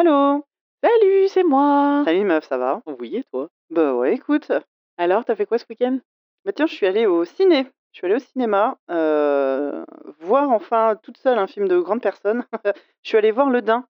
Allô? 0.00 0.42
Salut, 0.82 1.28
c'est 1.28 1.42
moi. 1.44 2.04
Salut 2.06 2.24
meuf, 2.24 2.48
ça 2.48 2.56
va? 2.56 2.80
Oui, 2.98 3.16
et 3.16 3.24
toi? 3.24 3.50
Bah 3.68 3.92
ouais, 3.92 4.14
écoute. 4.14 4.50
Alors, 4.96 5.26
t'as 5.26 5.36
fait 5.36 5.44
quoi 5.44 5.58
ce 5.58 5.66
week-end? 5.68 5.98
Bah 6.46 6.52
tiens, 6.56 6.66
je 6.66 6.72
suis 6.72 6.86
allée 6.86 7.04
au 7.04 7.26
ciné. 7.26 7.66
Je 7.92 7.98
suis 7.98 8.06
allée 8.06 8.14
au 8.14 8.18
cinéma 8.18 8.78
euh, 8.90 9.84
voir 10.20 10.48
enfin 10.52 10.96
toute 11.02 11.18
seule 11.18 11.38
un 11.38 11.46
film 11.46 11.68
de 11.68 11.78
grande 11.78 12.00
personne. 12.00 12.46
je 13.02 13.08
suis 13.10 13.18
allée 13.18 13.30
voir 13.30 13.50
Le 13.50 13.60
Dain 13.60 13.84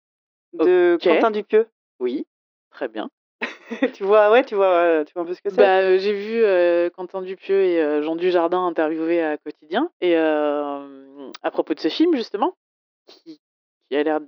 de 0.53 0.97
Ok. 0.97 1.09
Quentin 1.09 1.31
Dupieux. 1.31 1.69
Oui, 2.01 2.27
très 2.71 2.89
bien. 2.89 3.09
tu 3.95 4.03
vois, 4.03 4.33
ouais, 4.33 4.43
tu 4.43 4.57
vois, 4.57 4.67
euh, 4.67 5.05
tu 5.05 5.13
vois 5.15 5.23
un 5.23 5.27
peu 5.27 5.35
ce 5.35 5.43
que 5.43 5.51
c'est. 5.51 5.57
Bah, 5.57 5.79
euh, 5.79 5.99
j'ai 5.99 6.13
vu 6.13 6.43
euh, 6.43 6.91
Quentin 6.91 7.23
Dupieux 7.23 7.63
et 7.63 7.81
euh, 7.81 8.03
Jean 8.03 8.17
Dujardin 8.17 8.67
interviewés 8.67 9.23
à 9.23 9.37
Quotidien. 9.39 9.89
Et 10.01 10.17
euh, 10.17 11.31
à 11.45 11.53
propos 11.53 11.75
de 11.75 11.79
ce 11.79 11.87
film, 11.87 12.17
justement, 12.17 12.57
qui, 13.07 13.41
qui 13.89 13.97
a 13.97 14.03
l'air 14.03 14.19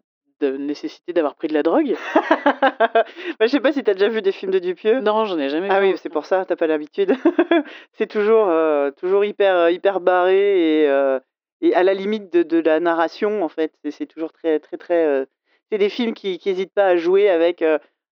de 0.42 0.56
nécessiter 0.56 1.12
d'avoir 1.12 1.34
pris 1.34 1.48
de 1.48 1.54
la 1.54 1.62
drogue. 1.62 1.94
bah, 2.60 3.04
je 3.40 3.46
sais 3.46 3.60
pas 3.60 3.72
si 3.72 3.82
t'as 3.82 3.94
déjà 3.94 4.08
vu 4.08 4.22
des 4.22 4.32
films 4.32 4.52
de 4.52 4.58
Dupieux. 4.58 5.00
Non, 5.00 5.24
j'en 5.24 5.38
ai 5.38 5.48
jamais 5.48 5.68
Ah 5.70 5.80
vu. 5.80 5.88
oui, 5.92 5.94
c'est 5.96 6.08
pour 6.10 6.26
ça, 6.26 6.44
t'as 6.44 6.56
pas 6.56 6.66
l'habitude. 6.66 7.12
c'est 7.92 8.06
toujours, 8.06 8.48
euh, 8.48 8.90
toujours 8.90 9.24
hyper, 9.24 9.54
euh, 9.56 9.70
hyper 9.70 10.00
barré 10.00 10.82
et, 10.82 10.88
euh, 10.88 11.18
et 11.60 11.74
à 11.74 11.82
la 11.82 11.94
limite 11.94 12.32
de, 12.32 12.42
de 12.42 12.58
la 12.58 12.80
narration, 12.80 13.42
en 13.42 13.48
fait. 13.48 13.72
C'est- 13.90 14.06
toujours 14.06 14.32
très, 14.32 14.58
très, 14.60 14.76
très. 14.76 15.04
euh, 15.06 15.24
C'est 15.70 15.78
des 15.78 15.88
films 15.88 16.12
qui 16.14 16.38
n'hésitent 16.44 16.74
pas 16.74 16.86
à 16.86 16.96
jouer 16.96 17.30
avec 17.30 17.64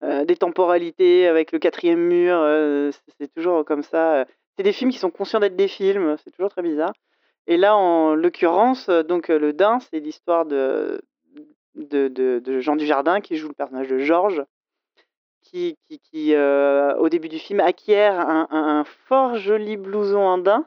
des 0.03 0.37
temporalités, 0.37 1.27
avec 1.27 1.53
le 1.53 1.59
quatrième 1.59 2.01
mur. 2.01 2.37
c'est- 3.19 3.33
toujours 3.35 3.65
comme 3.65 3.83
ça. 3.83 4.27
C'est 4.57 4.63
des 4.63 4.73
films 4.73 4.91
qui 4.91 4.99
sont 4.99 5.11
conscients 5.11 5.41
d'être 5.41 5.57
des 5.57 5.69
films. 5.69 6.17
C'est 6.25 6.31
toujours 6.33 6.51
très 6.51 6.63
bizarre. 6.63 6.93
Et 7.47 7.57
là, 7.57 7.77
en 7.77 8.15
l'occurrence, 8.15 8.89
donc 8.91 9.29
le 9.29 9.53
Dain, 9.53 9.79
c'est 9.81 10.01
l'histoire 10.01 10.45
de, 10.47 11.01
de, 11.77 12.09
de, 12.09 12.41
de 12.45 12.61
Jean 12.61 12.77
Dujardin 12.77 13.21
qui 13.21 13.37
joue 13.37 13.49
le 13.49 13.55
personnage 13.55 13.89
de 13.89 13.99
Georges 13.99 14.43
qui, 15.43 15.77
qui, 15.89 16.01
qui, 16.01 16.35
euh, 16.35 16.97
au 16.97 17.09
début 17.09 17.29
du 17.29 17.39
film, 17.39 17.61
acquiert 17.61 18.19
un, 18.19 18.49
un- 18.51 18.79
un 18.81 18.85
fort 18.85 19.37
joli 19.37 19.77
blouson 19.77 20.19
andin. 20.21 20.67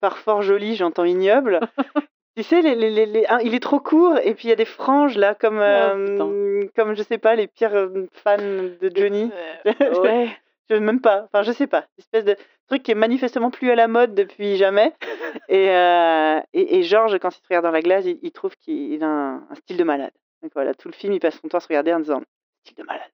Par 0.00 0.18
fort 0.18 0.42
joli, 0.42 0.76
j'entends 0.76 1.04
ignoble. 1.04 1.60
tu 2.36 2.42
sais, 2.44 2.60
les, 2.62 2.74
les, 2.76 2.90
les- 2.90 3.06
les- 3.06 3.26
hein, 3.28 3.38
il 3.42 3.54
est 3.54 3.60
trop 3.60 3.80
court 3.80 4.18
et 4.22 4.34
puis 4.34 4.46
il 4.46 4.50
y 4.50 4.52
a 4.52 4.56
des 4.56 4.64
franges 4.64 5.16
là, 5.18 5.34
comme, 5.34 5.58
Ah, 5.58 5.94
euh, 5.94 6.68
comme 6.76 6.94
je 6.94 7.02
sais 7.02 7.18
pas, 7.18 7.34
les 7.34 7.46
pires 7.48 7.74
euh, 7.74 8.06
fans 8.12 8.36
de 8.36 8.90
Johnny. 8.94 9.32
Euh, 9.66 10.00
ouais. 10.02 10.28
Je 10.70 10.76
même 10.76 11.00
pas, 11.00 11.24
enfin 11.24 11.42
je 11.42 11.52
sais 11.52 11.66
pas, 11.66 11.80
une 11.98 11.98
espèce 11.98 12.24
de 12.24 12.36
truc 12.68 12.82
qui 12.82 12.90
est 12.92 12.94
manifestement 12.94 13.50
plus 13.50 13.70
à 13.70 13.74
la 13.74 13.86
mode 13.88 14.14
depuis 14.14 14.56
jamais. 14.56 14.94
Et, 15.48 15.68
euh, 15.70 16.40
et, 16.54 16.78
et 16.78 16.82
Georges, 16.84 17.18
quand 17.18 17.28
il 17.36 17.38
se 17.40 17.46
regarde 17.48 17.64
dans 17.64 17.70
la 17.72 17.82
glace, 17.82 18.04
il, 18.06 18.18
il 18.22 18.30
trouve 18.30 18.56
qu'il 18.56 19.02
a 19.02 19.06
un, 19.06 19.34
un 19.50 19.54
style 19.56 19.76
de 19.76 19.84
malade. 19.84 20.12
Donc 20.44 20.52
voilà, 20.54 20.74
tout 20.74 20.88
le 20.88 20.94
film, 20.94 21.14
il 21.14 21.20
passe 21.20 21.40
son 21.40 21.48
temps 21.48 21.56
à 21.56 21.60
se 21.60 21.68
regarder 21.68 21.92
en 21.94 22.00
disant 22.00 22.20
style 22.64 22.76
de 22.76 22.82
malade. 22.82 23.10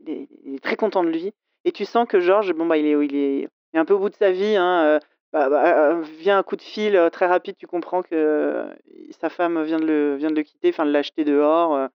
Il 0.00 0.10
est, 0.10 0.28
il 0.44 0.54
est 0.54 0.62
très 0.62 0.76
content 0.76 1.02
de 1.02 1.08
lui. 1.10 1.32
Et 1.64 1.72
tu 1.72 1.84
sens 1.84 2.06
que 2.08 2.20
Georges, 2.20 2.52
bon 2.54 2.64
bah 2.66 2.76
il 2.78 2.86
est, 2.86 2.92
il 3.04 3.16
est, 3.16 3.38
il 3.40 3.48
est 3.74 3.78
un 3.78 3.84
peu 3.84 3.94
au 3.94 3.98
bout 3.98 4.08
de 4.08 4.14
sa 4.14 4.30
vie. 4.30 4.54
Hein, 4.54 4.84
euh, 4.84 4.98
bah, 5.32 5.48
bah, 5.50 5.90
euh, 5.90 6.00
vient 6.20 6.38
un 6.38 6.42
coup 6.44 6.54
de 6.54 6.62
fil 6.62 6.94
euh, 6.94 7.10
très 7.10 7.26
rapide, 7.26 7.56
tu 7.58 7.66
comprends 7.66 8.02
que 8.02 8.14
euh, 8.14 8.72
sa 9.20 9.30
femme 9.30 9.60
vient 9.64 9.80
de 9.80 9.84
le, 9.84 10.14
vient 10.14 10.30
de 10.30 10.36
le 10.36 10.44
quitter, 10.44 10.68
enfin 10.68 10.86
de 10.86 10.92
l'acheter 10.92 11.24
dehors. 11.24 11.74
euh, 11.74 11.88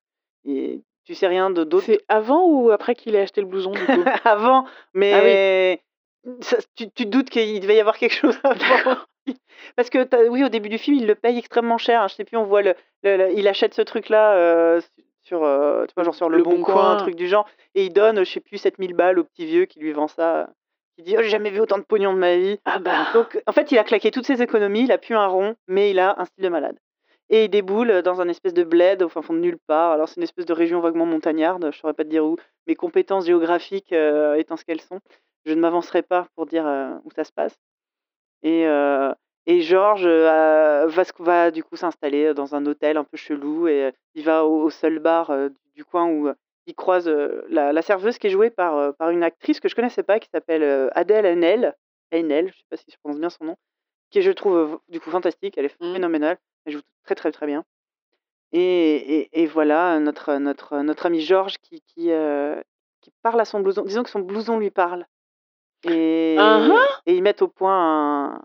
et 0.46 0.82
tu 1.06 1.16
sais 1.16 1.28
rien 1.28 1.50
de 1.50 1.64
d'autre 1.64 1.86
C'est 1.86 2.02
avant 2.10 2.46
ou 2.46 2.70
après 2.72 2.96
qu'il 2.96 3.16
ait 3.16 3.22
acheté 3.22 3.40
le 3.40 3.48
blouson, 3.48 3.72
du 3.72 3.80
coup? 3.86 4.04
Avant, 4.26 4.66
mais 4.94 5.82
ça- 6.42 6.58
tu, 6.76 6.90
tu 6.92 7.06
te 7.06 7.10
doutes 7.10 7.30
qu'il 7.30 7.60
devait 7.62 7.76
y 7.78 7.80
avoir 7.80 7.98
quelque 7.98 8.14
chose 8.16 8.38
avant. 8.44 8.98
Parce 9.76 9.90
que 9.90 10.28
oui, 10.30 10.44
au 10.44 10.50
début 10.50 10.70
du 10.70 10.78
film, 10.78 10.98
il 10.98 11.08
le 11.08 11.16
paye 11.16 11.38
extrêmement 11.38 11.78
cher. 11.78 12.02
hein. 12.02 12.08
Je 12.08 12.16
sais 12.16 12.24
plus, 12.26 12.38
on 12.38 12.46
voit 12.46 12.62
le, 12.62 12.74
le- 13.04 13.18
le- 13.18 13.34
il 13.34 13.48
achète 13.48 13.74
ce 13.74 13.82
truc-là 13.82 14.34
euh, 14.36 14.82
sur, 15.24 15.44
euh, 15.44 15.86
tu 15.86 15.94
vois, 15.96 16.04
genre 16.04 16.16
sur 16.16 16.30
le, 16.30 16.38
Le 16.38 16.44
bon, 16.44 16.52
Bon 16.58 16.64
coin, 16.64 16.74
Coin. 16.76 16.92
un 16.94 16.98
truc 16.98 17.16
du 17.16 17.28
genre, 17.28 17.48
et 17.76 17.86
il 17.86 17.94
donne, 17.94 18.24
je 18.24 18.32
sais 18.32 18.40
plus, 18.40 18.58
7000 18.58 18.94
balles 18.94 19.20
au 19.20 19.24
petit 19.24 19.46
vieux 19.46 19.66
qui 19.66 19.80
lui 19.80 19.92
vend 19.94 20.08
ça. 20.08 20.50
Il 20.98 21.06
dit, 21.06 21.16
oh, 21.18 21.22
j'ai 21.22 21.30
jamais 21.30 21.50
vu 21.50 21.62
autant 21.62 21.78
de 21.78 21.84
pognon 21.84 22.14
de 22.14 22.18
ma 22.20 22.36
vie. 22.36 22.60
Ah 22.66 22.80
bah. 22.80 23.08
Donc, 23.14 23.42
en 23.48 23.52
fait, 23.54 23.72
il 23.72 23.78
a 23.78 23.84
claqué 23.86 24.12
toutes 24.12 24.26
ses 24.26 24.42
économies, 24.42 24.84
il 24.84 24.92
a 24.92 24.98
pu 24.98 25.14
un 25.16 25.28
rond, 25.28 25.56
mais 25.68 25.92
il 25.92 26.00
a 26.00 26.20
un 26.20 26.26
style 26.26 26.44
de 26.44 26.50
malade. 26.50 26.78
Et 27.30 27.46
il 27.46 27.50
déboule 27.50 28.02
dans 28.02 28.22
un 28.22 28.28
espèce 28.28 28.54
de 28.56 28.64
bled 28.64 29.02
au 29.04 29.08
fin 29.08 29.22
fond 29.22 29.34
de 29.34 29.40
nulle 29.40 29.60
part. 29.68 29.92
Alors, 29.92 30.10
c'est 30.10 30.18
une 30.18 30.24
espèce 30.24 30.46
de 30.48 30.52
région 30.54 30.80
vaguement 30.82 31.06
montagnarde, 31.06 31.70
je 31.72 31.78
saurais 31.78 31.94
pas 31.94 32.04
te 32.04 32.10
dire 32.10 32.26
où. 32.26 32.36
Mes 32.68 32.76
compétences 32.76 33.28
géographiques 33.28 33.94
euh, 33.94 34.34
étant 34.34 34.58
ce 34.58 34.66
qu'elles 34.66 34.82
sont, 34.82 35.00
je 35.46 35.54
ne 35.54 35.62
m'avancerai 35.62 36.02
pas 36.02 36.28
pour 36.36 36.48
dire 36.48 36.66
euh, 36.68 36.90
où 37.06 37.12
ça 37.12 37.24
se 37.24 37.32
passe. 37.32 37.56
Et, 38.44 38.66
euh, 38.68 39.14
et 39.46 39.62
Georges 39.62 40.06
euh, 40.06 40.88
va, 41.20 41.52
du 41.52 41.64
coup 41.64 41.76
s'installer 41.76 42.34
dans 42.34 42.56
un 42.56 42.66
hôtel 42.66 42.98
un 42.98 43.04
peu 43.04 43.18
chelou 43.18 43.68
et 43.68 43.92
il 44.16 44.24
va 44.24 44.46
au, 44.46 44.64
au 44.64 44.70
seul 44.70 45.00
bar 45.00 45.30
euh, 45.32 45.50
du 45.76 45.84
coin 45.86 46.08
où 46.08 46.30
il 46.68 46.76
croise 46.76 47.08
la, 47.50 47.74
la 47.74 47.82
serveuse 47.82 48.18
qui 48.20 48.28
est 48.28 48.32
jouée 48.32 48.50
par, 48.52 48.94
par 48.96 49.10
une 49.10 49.24
actrice 49.24 49.60
que 49.60 49.70
je 49.70 49.76
connaissais 49.76 50.04
pas 50.04 50.20
qui 50.20 50.30
s'appelle 50.30 50.90
Adèle 50.94 51.26
Haenel. 51.26 51.76
Haenel, 52.12 52.50
je 52.52 52.58
sais 52.58 52.66
pas 52.70 52.78
si 52.78 52.86
je 52.92 52.98
prononce 52.98 53.20
bien 53.20 53.30
son 53.30 53.46
nom, 53.46 53.56
qui 54.12 54.22
je 54.22 54.32
trouve 54.32 54.80
du 54.88 55.00
coup 55.00 55.10
fantastique, 55.10 55.58
elle 55.58 55.66
est 55.66 55.82
Mhm. 55.82 55.94
phénoménale, 55.94 56.38
elle 56.66 56.74
joue 56.74 56.82
très 57.06 57.16
très 57.16 57.32
très 57.32 57.48
bien. 57.48 57.64
Et, 58.52 59.18
et, 59.20 59.42
et 59.44 59.46
voilà 59.46 60.00
notre, 60.00 60.36
notre, 60.38 60.78
notre 60.80 61.06
ami 61.06 61.22
Georges 61.22 61.58
qui, 61.60 61.82
qui, 61.82 62.12
qui 63.02 63.12
parle 63.24 63.40
à 63.40 63.46
son 63.46 63.60
blouson, 63.62 63.84
disons 63.84 64.04
que 64.04 64.10
son 64.10 64.20
blouson 64.20 64.60
lui 64.60 64.70
parle. 64.72 65.06
Et, 65.86 66.36
Uh-huh. 66.38 66.78
et 67.06 67.16
ils 67.16 67.24
mettent 67.24 67.42
au 67.42 67.48
point 67.48 68.34
un... 68.36 68.42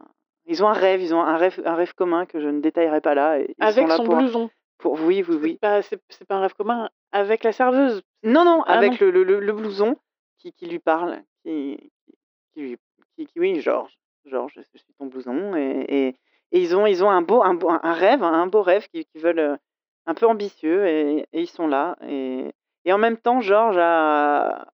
Ils 0.47 0.63
ont 0.63 0.69
un 0.69 0.73
rêve, 0.75 1.01
ils 1.03 1.15
ont 1.15 1.23
un 1.23 1.37
rêve, 1.37 1.61
un 1.65 1.75
rêve 1.75 1.95
commun 1.95 2.27
que 2.27 2.41
je 2.41 2.49
ne 2.49 2.61
détaillerai 2.61 3.01
pas 3.01 3.15
là. 3.15 3.39
sont 3.41 3.55
Avec 3.61 3.89
là 3.89 3.97
son 3.97 4.05
pour, 4.05 4.17
blouson. 4.17 4.51
pour- 4.79 4.93
Oui, 5.01 5.25
oui, 5.29 5.39
oui. 5.43 5.59
pas, 5.61 5.83
c'est, 5.83 6.01
c'est 6.11 6.27
pas 6.27 6.37
un 6.37 6.41
rêve 6.41 6.55
commun 6.55 6.89
avec 7.13 7.45
la 7.45 7.53
serveuse. 7.53 8.03
Non, 8.23 8.45
non, 8.45 8.63
Ah 8.67 8.75
avec 8.75 9.01
Le, 9.01 9.11
le, 9.11 9.23
le- 9.25 9.41
le 9.41 9.53
blouson 9.53 9.97
qui, 10.39 10.53
qui 10.53 10.67
lui 10.67 10.79
parle, 10.79 11.23
qui, 11.45 11.91
qui, 12.55 12.61
lui- 12.61 12.77
qui- 13.17 13.27
qui- 13.27 13.41
oui, 13.41 13.61
Georges, 13.61 13.97
Georges, 14.27 14.55
je 14.73 14.79
suis 14.79 14.93
ton 14.99 15.07
blouson, 15.07 15.55
et, 15.57 15.85
et, 15.89 16.09
et 16.53 16.61
ils 16.61 16.77
ont, 16.77 16.87
ils 16.87 17.03
ont 17.05 17.11
un 17.11 17.23
beau, 17.23 17.43
un, 17.43 17.55
beau- 17.55 17.71
un 17.71 17.93
rêve, 17.95 18.23
un 18.23 18.47
beau 18.47 18.63
rêve 18.63 18.87
qu'ils 18.89 19.07
veulent, 19.17 19.39
euh, 19.39 19.57
un 20.07 20.15
peu 20.15 20.27
ambitieux, 20.27 20.87
et, 20.87 21.27
et 21.33 21.41
ils 21.41 21.47
sont 21.49 21.67
là, 21.67 21.97
et, 22.07 22.53
et 22.85 22.93
en 22.93 22.99
même 22.99 23.17
temps, 23.17 23.41
Georges 23.41 23.79
a, 23.79 24.67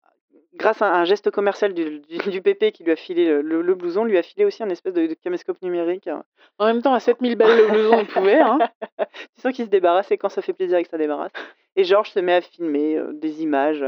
grâce 0.54 0.82
à 0.82 0.92
un 0.92 1.04
geste 1.04 1.30
commercial 1.30 1.72
du, 1.74 2.00
du, 2.00 2.18
du 2.18 2.42
PP 2.42 2.72
qui 2.72 2.82
lui 2.84 2.92
a 2.92 2.96
filé 2.96 3.26
le, 3.28 3.40
le- 3.42 3.62
le 3.62 3.74
blouson, 3.74 4.04
lui 4.04 4.18
a 4.18 4.22
filé 4.22 4.44
aussi 4.44 4.62
un 4.62 4.68
espèce 4.70 4.94
de, 4.94 5.06
de 5.06 5.14
caméscope 5.14 5.60
numérique. 5.62 6.08
hein. 6.08 6.24
En 6.58 6.66
même 6.66 6.82
temps, 6.82 6.92
à 6.94 7.00
7000 7.00 7.36
balles 7.36 7.56
le 7.56 7.68
blouson, 7.68 7.98
on 8.00 8.06
pouvait. 8.06 8.40
Hein. 8.40 8.58
tu 8.98 9.40
sens 9.42 9.52
qu'il 9.54 9.64
se 9.64 9.70
débarrasse 9.70 10.10
et 10.10 10.18
quand 10.18 10.28
ça 10.28 10.42
fait 10.42 10.52
plaisir 10.52 10.78
et 10.78 10.82
que 10.84 10.90
ça 10.90 10.98
débarrasse. 10.98 11.32
Et 11.76 11.84
Georges 11.84 12.10
se 12.10 12.18
met 12.20 12.34
à 12.34 12.40
filmer 12.40 12.96
euh, 12.96 13.12
des 13.12 13.42
images 13.42 13.84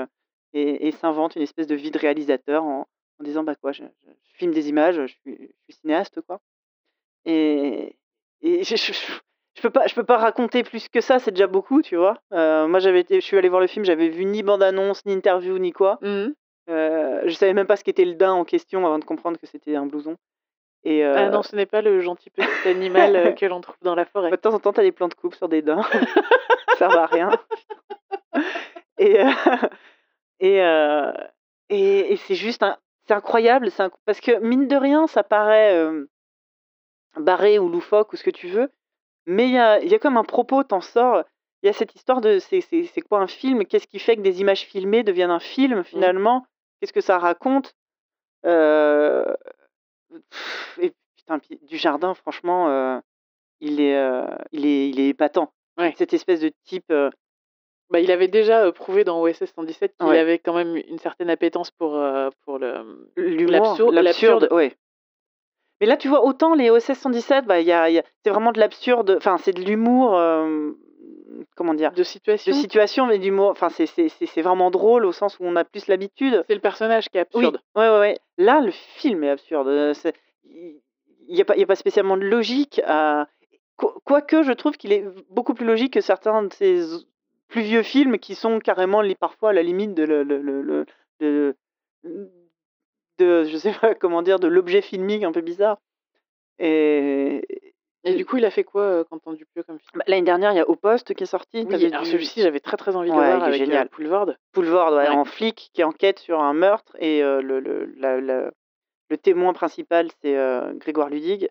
et, 0.54 0.86
et 0.86 0.92
s'invente 0.92 1.34
une 1.36 1.42
espèce 1.42 1.66
de 1.66 1.74
vie 1.74 1.90
de 1.90 1.98
réalisateur 1.98 2.62
en, 2.64 2.86
en 3.20 3.24
disant 3.24 3.42
bah 3.42 3.54
quoi, 3.56 3.72
je, 3.72 3.82
filme 4.34 4.52
des 4.52 4.68
images, 4.68 4.96
je 5.00 5.06
suis, 5.06 5.36
je 5.40 5.72
suis 5.72 5.80
cinéaste 5.80 6.20
quoi. 6.22 6.40
Et, 7.24 7.96
et 8.42 8.64
je, 8.64 8.76
je, 8.76 9.62
peux 9.62 9.70
pas, 9.70 9.86
je 9.86 9.94
peux 9.94 10.04
pas 10.04 10.18
raconter 10.18 10.62
plus 10.62 10.88
que 10.88 11.00
ça, 11.00 11.18
c'est 11.18 11.30
déjà 11.30 11.46
beaucoup, 11.46 11.82
tu 11.82 11.96
vois. 11.96 12.20
Euh, 12.32 12.66
moi 12.66 12.78
j'avais 12.80 13.00
été, 13.00 13.16
je 13.20 13.24
suis 13.26 13.36
allé 13.36 13.48
voir 13.48 13.60
le 13.60 13.66
film, 13.66 13.84
j'avais 13.84 14.08
vu 14.08 14.24
ni 14.24 14.42
bande 14.42 14.62
annonce, 14.62 15.04
ni 15.06 15.12
interview, 15.12 15.58
ni 15.58 15.72
quoi. 15.72 15.98
Mhm. 16.02 16.34
Euh, 16.68 17.22
je 17.26 17.34
savais 17.34 17.52
même 17.54 17.66
pas 17.66 17.76
ce 17.76 17.84
qu'était 17.84 18.04
le 18.04 18.14
daim 18.14 18.32
en 18.32 18.44
question 18.44 18.86
avant 18.86 18.98
de 18.98 19.04
comprendre 19.04 19.38
que 19.38 19.46
c'était 19.46 19.74
un 19.76 19.86
blouson. 19.86 20.16
Et 20.84 21.04
euh, 21.04 21.14
Ah 21.16 21.28
non, 21.30 21.42
ce 21.42 21.54
n'est 21.56 21.66
pas 21.66 21.82
le 21.82 22.00
gentil 22.00 22.30
petit 22.30 22.68
animal 22.68 23.14
euh, 23.16 23.32
que 23.32 23.46
l'on 23.46 23.60
trouve 23.60 23.76
dans 23.82 23.94
la 23.94 24.04
forêt. 24.06 24.30
de 24.30 24.36
temps 24.36 24.54
en 24.54 24.58
temps, 24.60 24.72
t'as 24.72 24.82
des 24.82 24.92
plans 24.92 25.08
de 25.08 25.14
coupe 25.14 25.34
sur 25.34 25.48
des 25.48 25.62
daims. 25.62 25.82
ça 26.78 26.88
va 26.88 27.02
à 27.04 27.06
rien. 27.06 27.30
Et, 28.98 29.20
euh, 29.20 29.30
et, 30.40 30.56
et, 31.68 32.12
et 32.12 32.16
c'est 32.16 32.34
juste 32.34 32.62
un- 32.62 32.76
c'est 33.06 33.14
incroyable. 33.14 33.70
c'est 33.70 33.82
parce 34.04 34.20
que 34.20 34.38
mine 34.40 34.68
de 34.68 34.76
rien, 34.76 35.06
ça 35.06 35.22
paraît 35.24 35.76
barré 37.16 37.58
ou 37.58 37.68
loufoque 37.68 38.12
ou 38.12 38.16
ce 38.16 38.24
que 38.24 38.30
tu 38.30 38.48
veux. 38.48 38.70
Mais 39.26 39.44
il 39.46 39.52
y 39.52 39.58
a, 39.58 39.82
y 39.84 39.94
a 39.94 39.98
comme 39.98 40.16
un 40.16 40.24
propos, 40.24 40.62
t'en 40.64 40.80
sors. 40.80 41.22
Il 41.62 41.66
y 41.66 41.68
a 41.68 41.72
cette 41.72 41.94
histoire 41.94 42.20
de 42.20 42.38
c'est 42.40 42.60
quoi 43.08 43.20
un 43.20 43.28
film? 43.28 43.64
Qu'est-ce 43.66 43.86
qui 43.86 44.00
fait 44.00 44.16
que 44.16 44.20
des 44.22 44.40
images 44.40 44.62
filmées 44.62 45.04
deviennent 45.04 45.30
un 45.30 45.38
film 45.40 45.84
finalement? 45.84 46.44
Qu'est-ce 46.82 46.92
que 46.92 47.00
ça 47.00 47.16
raconte? 47.18 47.76
Euh, 48.44 49.24
pff, 50.10 50.78
Et 50.82 50.92
putain, 51.16 51.38
du 51.62 51.76
jardin, 51.76 52.12
franchement, 52.12 52.68
euh, 52.70 52.98
il, 53.60 53.80
est, 53.80 53.96
euh, 53.96 54.26
il, 54.50 54.66
est, 54.66 54.88
il 54.88 54.98
est 54.98 55.10
épatant. 55.10 55.52
Ouais. 55.78 55.94
Cette 55.96 56.12
espèce 56.12 56.40
de 56.40 56.50
type. 56.64 56.92
Bah, 57.90 58.00
il 58.00 58.10
avait 58.10 58.26
déjà 58.26 58.72
prouvé 58.72 59.04
dans 59.04 59.20
OSS 59.22 59.44
117 59.54 59.94
qu'il 59.96 60.08
Ouais. 60.08 60.18
avait 60.18 60.40
quand 60.40 60.54
même 60.54 60.74
une 60.76 60.98
certaine 60.98 61.30
appétence 61.30 61.70
pour, 61.70 61.90
pour 62.44 62.58
le. 62.58 63.08
L'humour, 63.16 63.50
L'absurde- 63.52 63.94
l'absurde, 63.94 64.42
l'absurde. 64.42 64.48
ouais. 64.50 64.76
Mais 65.80 65.86
là, 65.86 65.96
tu 65.96 66.08
vois, 66.08 66.24
autant 66.24 66.54
les 66.56 66.68
OSS 66.70 66.94
117, 66.94 67.44
bah, 67.46 67.60
y 67.60 67.70
a, 67.70 67.88
il 67.90 67.94
y 67.94 67.98
a- 68.00 68.04
c'est 68.24 68.30
vraiment 68.30 68.50
de 68.50 68.58
l'absurde, 68.58 69.14
enfin, 69.18 69.36
c'est 69.38 69.52
de 69.52 69.60
l'humour, 69.62 70.16
comment 71.56 71.74
dire, 71.74 71.92
De 71.92 72.02
situation. 72.02 72.52
de 72.52 72.56
situation, 72.56 73.06
mais 73.06 73.18
d'humour, 73.18 73.50
enfin, 73.50 73.68
c'est, 73.68 73.86
c'est, 73.86 74.42
vraiment 74.42 74.70
drôle 74.70 75.04
au 75.04 75.12
sens 75.12 75.38
où 75.38 75.44
on 75.44 75.56
a 75.56 75.64
plus 75.64 75.86
l'habitude. 75.88 76.44
C'est 76.48 76.54
le 76.54 76.60
personnage 76.60 77.08
qui 77.08 77.18
est 77.18 77.26
Oui, 77.34 77.44
absurde. 77.46 77.60
ouais, 77.76 77.88
ouais, 77.88 77.98
ouais. 77.98 78.18
Là, 78.38 78.60
le 78.60 78.70
film 78.70 79.24
est 79.24 79.30
absurde. 79.30 79.68
euh, 79.68 79.92
Il 80.44 80.80
n'y 81.34 81.40
a, 81.40 81.44
pas- 81.44 81.54
il 81.56 81.60
y 81.60 81.64
a 81.64 81.66
pas 81.66 81.76
spécialement 81.76 82.16
de 82.16 82.24
logique 82.24 82.80
à. 82.86 83.26
Quoique, 84.04 84.42
je 84.42 84.52
trouve 84.52 84.76
qu'il 84.76 84.92
est 84.92 85.04
beaucoup 85.30 85.54
plus 85.54 85.64
logique 85.66 85.94
que 85.94 86.00
certains 86.00 86.42
de 86.44 86.52
ses 86.52 86.80
plus 87.48 87.62
vieux 87.62 87.82
films 87.82 88.18
qui 88.18 88.34
sont 88.34 88.60
carrément 88.60 89.02
parfois 89.18 89.50
à 89.50 89.52
la 89.52 89.62
limite 89.62 89.94
de, 89.94 90.04
le, 90.04 90.22
le, 90.22 90.40
le- 90.40 90.86
de, 91.20 91.56
de- 93.18 93.44
je 93.44 93.56
sais 93.56 93.72
pas 93.80 93.94
comment 93.94 94.22
dire, 94.22 94.38
de 94.38 94.46
l'objet 94.48 94.82
filmique 94.82 95.24
un 95.24 95.32
peu 95.32 95.40
bizarre. 95.40 95.78
Et 96.58 97.71
Et 98.04 98.14
du 98.14 98.26
coup, 98.26 98.36
il 98.36 98.44
a 98.44 98.50
fait 98.50 98.64
quoi, 98.64 98.82
heu, 98.82 99.04
Quentin 99.04 99.32
Dupieux 99.32 99.62
comme 99.62 99.78
film? 99.78 99.90
bah, 99.94 100.04
l'année 100.08 100.22
dernière, 100.22 100.50
il 100.52 100.56
y 100.56 100.60
a 100.60 100.68
Au 100.68 100.74
Poste 100.76 101.14
qui 101.14 101.22
est 101.22 101.26
sorti. 101.26 101.64
Oui, 101.68 101.86
alors 101.86 102.04
celui-ci, 102.06 102.42
j'avais 102.42 102.58
très, 102.60 102.76
très 102.76 102.96
envie 102.96 103.10
de 103.10 103.14
le 103.14 103.20
Ouais, 103.20 103.26
voir 103.28 103.38
il 103.38 103.42
est 103.42 103.46
avec, 103.48 103.60
heu, 103.62 103.64
génial. 103.66 103.88
Poulvord. 103.88 104.30
Poulvord, 104.52 104.92
ouais, 104.92 105.02
Ouais. 105.04 105.08
en 105.08 105.24
flic 105.24 105.70
qui 105.72 105.84
enquête 105.84 106.18
sur 106.18 106.40
un 106.40 106.52
meurtre 106.52 106.96
et 106.98 107.22
euh, 107.22 107.40
le, 107.42 107.60
le, 107.60 107.92
la- 107.96 108.20
la- 108.20 108.50
le 109.08 109.16
témoin 109.18 109.52
principal 109.52 110.08
c'est 110.22 110.36
euh, 110.36 110.72
Grégoire 110.74 111.10
Ludig, 111.10 111.48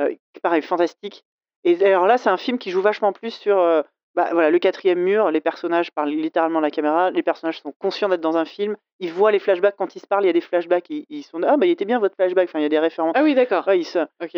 euh, 0.00 0.14
pareil 0.42 0.62
fantastique. 0.62 1.24
Et 1.64 1.84
alors 1.84 2.06
là 2.06 2.18
c'est 2.18 2.30
un 2.30 2.36
film 2.38 2.58
qui 2.58 2.70
joue 2.70 2.80
vachement 2.82 3.12
plus 3.12 3.30
sur 3.32 3.58
euh, 3.58 3.82
bah, 4.14 4.28
voilà, 4.32 4.50
le 4.50 4.58
quatrième 4.58 5.00
mur, 5.00 5.30
les 5.30 5.40
personnages 5.40 5.90
parlent 5.90 6.08
littéralement 6.10 6.60
à 6.60 6.62
la 6.62 6.70
caméra, 6.70 7.10
les 7.10 7.22
personnages 7.22 7.60
sont 7.60 7.72
conscients 7.78 8.08
d'être 8.08 8.20
dans 8.20 8.36
un 8.36 8.44
film, 8.44 8.76
ils 9.00 9.12
voient 9.12 9.32
les 9.32 9.38
flashbacks 9.38 9.74
quand 9.76 9.94
ils 9.96 10.00
se 10.00 10.06
parlent, 10.06 10.24
il 10.24 10.28
y 10.28 10.30
a 10.30 10.32
des 10.34 10.40
flashbacks, 10.40 10.88
ils, 10.88 11.04
ils 11.10 11.22
sont 11.24 11.42
ah 11.42 11.56
bah 11.56 11.66
il 11.66 11.70
était 11.70 11.84
bien 11.84 11.98
votre 11.98 12.14
flashback, 12.14 12.48
enfin 12.48 12.58
il 12.58 12.62
y 12.62 12.66
a 12.66 12.68
des 12.70 12.78
références. 12.78 13.12
Ah 13.16 13.22
oui, 13.22 13.34
d'accord. 13.34 13.66
Ouais, 13.68 13.78
ils 13.78 13.84
se- 13.84 13.98
OK. 14.22 14.34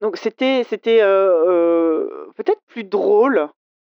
Donc 0.00 0.16
c'était 0.16 0.64
c'était 0.64 1.00
euh, 1.02 2.30
peut-être 2.36 2.60
plus 2.66 2.84
drôle 2.84 3.48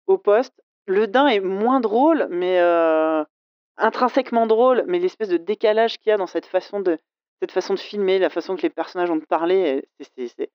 au 0.06 0.18
poste. 0.18 0.54
Le 0.86 1.06
Dain 1.06 1.28
est 1.28 1.40
moins 1.40 1.80
drôle, 1.80 2.26
mais 2.30 2.58
intrinsèquement 3.76 4.46
drôle, 4.46 4.84
mais 4.86 4.98
l'espèce 4.98 5.28
de 5.28 5.36
décalage 5.36 5.98
qu'il 5.98 6.10
y 6.10 6.12
a 6.12 6.16
dans 6.16 6.26
cette 6.26 6.46
façon 6.46 6.80
de 6.80 6.98
cette 7.40 7.52
façon 7.52 7.74
de 7.74 7.78
filmer, 7.78 8.18
la 8.18 8.28
façon 8.28 8.56
que 8.56 8.62
les 8.62 8.70
personnages 8.70 9.10
ont 9.10 9.16
de 9.16 9.24
parler, 9.24 9.82
c'est- 10.00 10.48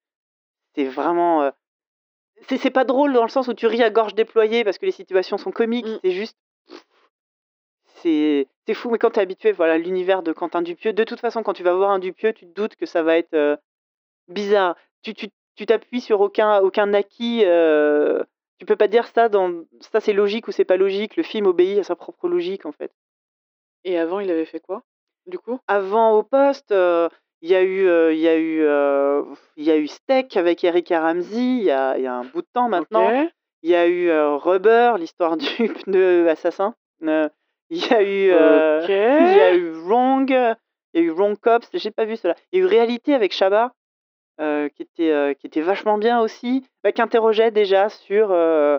vraiment 0.85 1.51
c'est 2.47 2.69
pas 2.69 2.83
drôle 2.83 3.13
dans 3.13 3.23
le 3.23 3.29
sens 3.29 3.47
où 3.47 3.53
tu 3.53 3.65
ris 3.67 3.81
à 3.81 3.89
gorge 3.89 4.13
déployée 4.13 4.63
parce 4.63 4.77
que 4.77 4.85
les 4.85 4.91
situations 4.91 5.37
sont 5.37 5.51
comiques, 5.51 5.87
Mm. 5.87 5.99
c'est 6.03 6.11
juste 6.11 6.37
c'est 8.01 8.47
c'est 8.67 8.73
fou, 8.73 8.89
mais 8.89 8.97
quand 8.97 9.11
tu 9.11 9.19
es 9.19 9.21
habitué 9.21 9.51
voilà, 9.51 9.73
à 9.73 9.77
l'univers 9.77 10.23
de 10.23 10.33
Quentin 10.33 10.61
Dupieux, 10.61 10.93
de 10.93 11.03
toute 11.03 11.19
façon, 11.19 11.43
quand 11.43 11.53
tu 11.53 11.63
vas 11.63 11.73
voir 11.75 11.91
un 11.91 11.99
Dupieux, 11.99 12.33
tu 12.33 12.45
te 12.45 12.53
doutes 12.53 12.75
que 12.75 12.85
ça 12.85 13.03
va 13.03 13.17
être 13.17 13.33
euh, 13.33 13.55
bizarre. 14.27 14.75
Tu 15.05 15.13
tu 15.13 15.27
tu 15.55 15.67
t'appuies 15.67 16.01
sur 16.01 16.19
aucun 16.19 16.59
aucun 16.61 16.93
acquis. 16.95 17.43
Euh, 17.45 18.23
tu 18.57 18.65
peux 18.65 18.75
pas 18.75 18.87
dire 18.87 19.05
ça 19.07 19.29
dans 19.29 19.63
ça 19.79 19.99
c'est 19.99 20.13
logique 20.13 20.47
ou 20.47 20.51
c'est 20.51 20.65
pas 20.65 20.77
logique. 20.77 21.15
Le 21.15 21.21
film 21.21 21.45
obéit 21.45 21.77
à 21.77 21.83
sa 21.83 21.95
propre 21.95 22.27
logique 22.27 22.65
en 22.65 22.71
fait. 22.71 22.91
Et 23.83 23.99
avant, 23.99 24.19
il 24.19 24.31
avait 24.31 24.45
fait 24.45 24.59
quoi, 24.59 24.81
du 25.27 25.37
coup? 25.37 25.59
Avant 25.67 26.17
au 26.17 26.23
poste, 26.23 26.71
euh, 26.71 27.07
il 27.43 27.51
y 27.51 27.55
a 27.55 27.61
eu 27.61 27.87
euh, 27.87 28.13
il 28.13 28.19
y 28.19 28.27
a 28.27 28.35
eu 28.35 28.61
euh, 28.63 29.23
il 29.57 29.65
y 29.65 29.69
a 29.69 29.77
eu 29.77 29.85
Steak 29.85 30.35
avec 30.37 30.63
Eric 30.63 30.89
et 30.89 30.97
Ramsey. 30.97 31.37
Il 31.37 31.63
y 31.63 31.71
a 31.71 31.99
y 31.99 32.07
a 32.07 32.13
un 32.15 32.23
bout 32.23 32.41
de 32.41 32.47
temps 32.51 32.67
maintenant. 32.67 33.27
Il 33.61 33.69
y 33.69 33.75
a 33.75 33.87
eu 33.87 34.09
euh, 34.09 34.37
Rubber, 34.37 34.93
l'histoire 34.97 35.37
du 35.37 35.45
pneu 35.85 36.27
assassin. 36.29 36.73
Euh, 37.03 37.29
il 37.69 37.85
y 37.85 37.93
a 37.93 38.01
eu 38.01 38.31
euh, 38.31 38.81
il 38.87 39.37
y 39.37 39.39
a 39.39 39.55
eu 39.55 39.71
Wrong, 39.71 40.29
il 40.29 41.01
y 41.01 41.03
a 41.03 41.05
eu 41.05 41.11
Wrong 41.11 41.37
Cops, 41.39 41.69
j'ai 41.73 41.91
pas 41.91 42.05
vu 42.05 42.15
cela. 42.15 42.35
Il 42.51 42.59
y 42.59 42.61
a 42.61 42.65
eu 42.65 42.67
Réalité 42.67 43.13
avec 43.13 43.39
euh, 43.41 43.67
qui, 44.69 44.83
était, 44.83 45.11
euh, 45.11 45.33
qui 45.33 45.47
était 45.47 45.61
vachement 45.61 45.97
bien 45.97 46.19
aussi, 46.21 46.65
bah, 46.83 46.91
qui 46.91 47.01
interrogeait 47.01 47.51
déjà 47.51 47.89
sur 47.89 48.31
euh, 48.31 48.77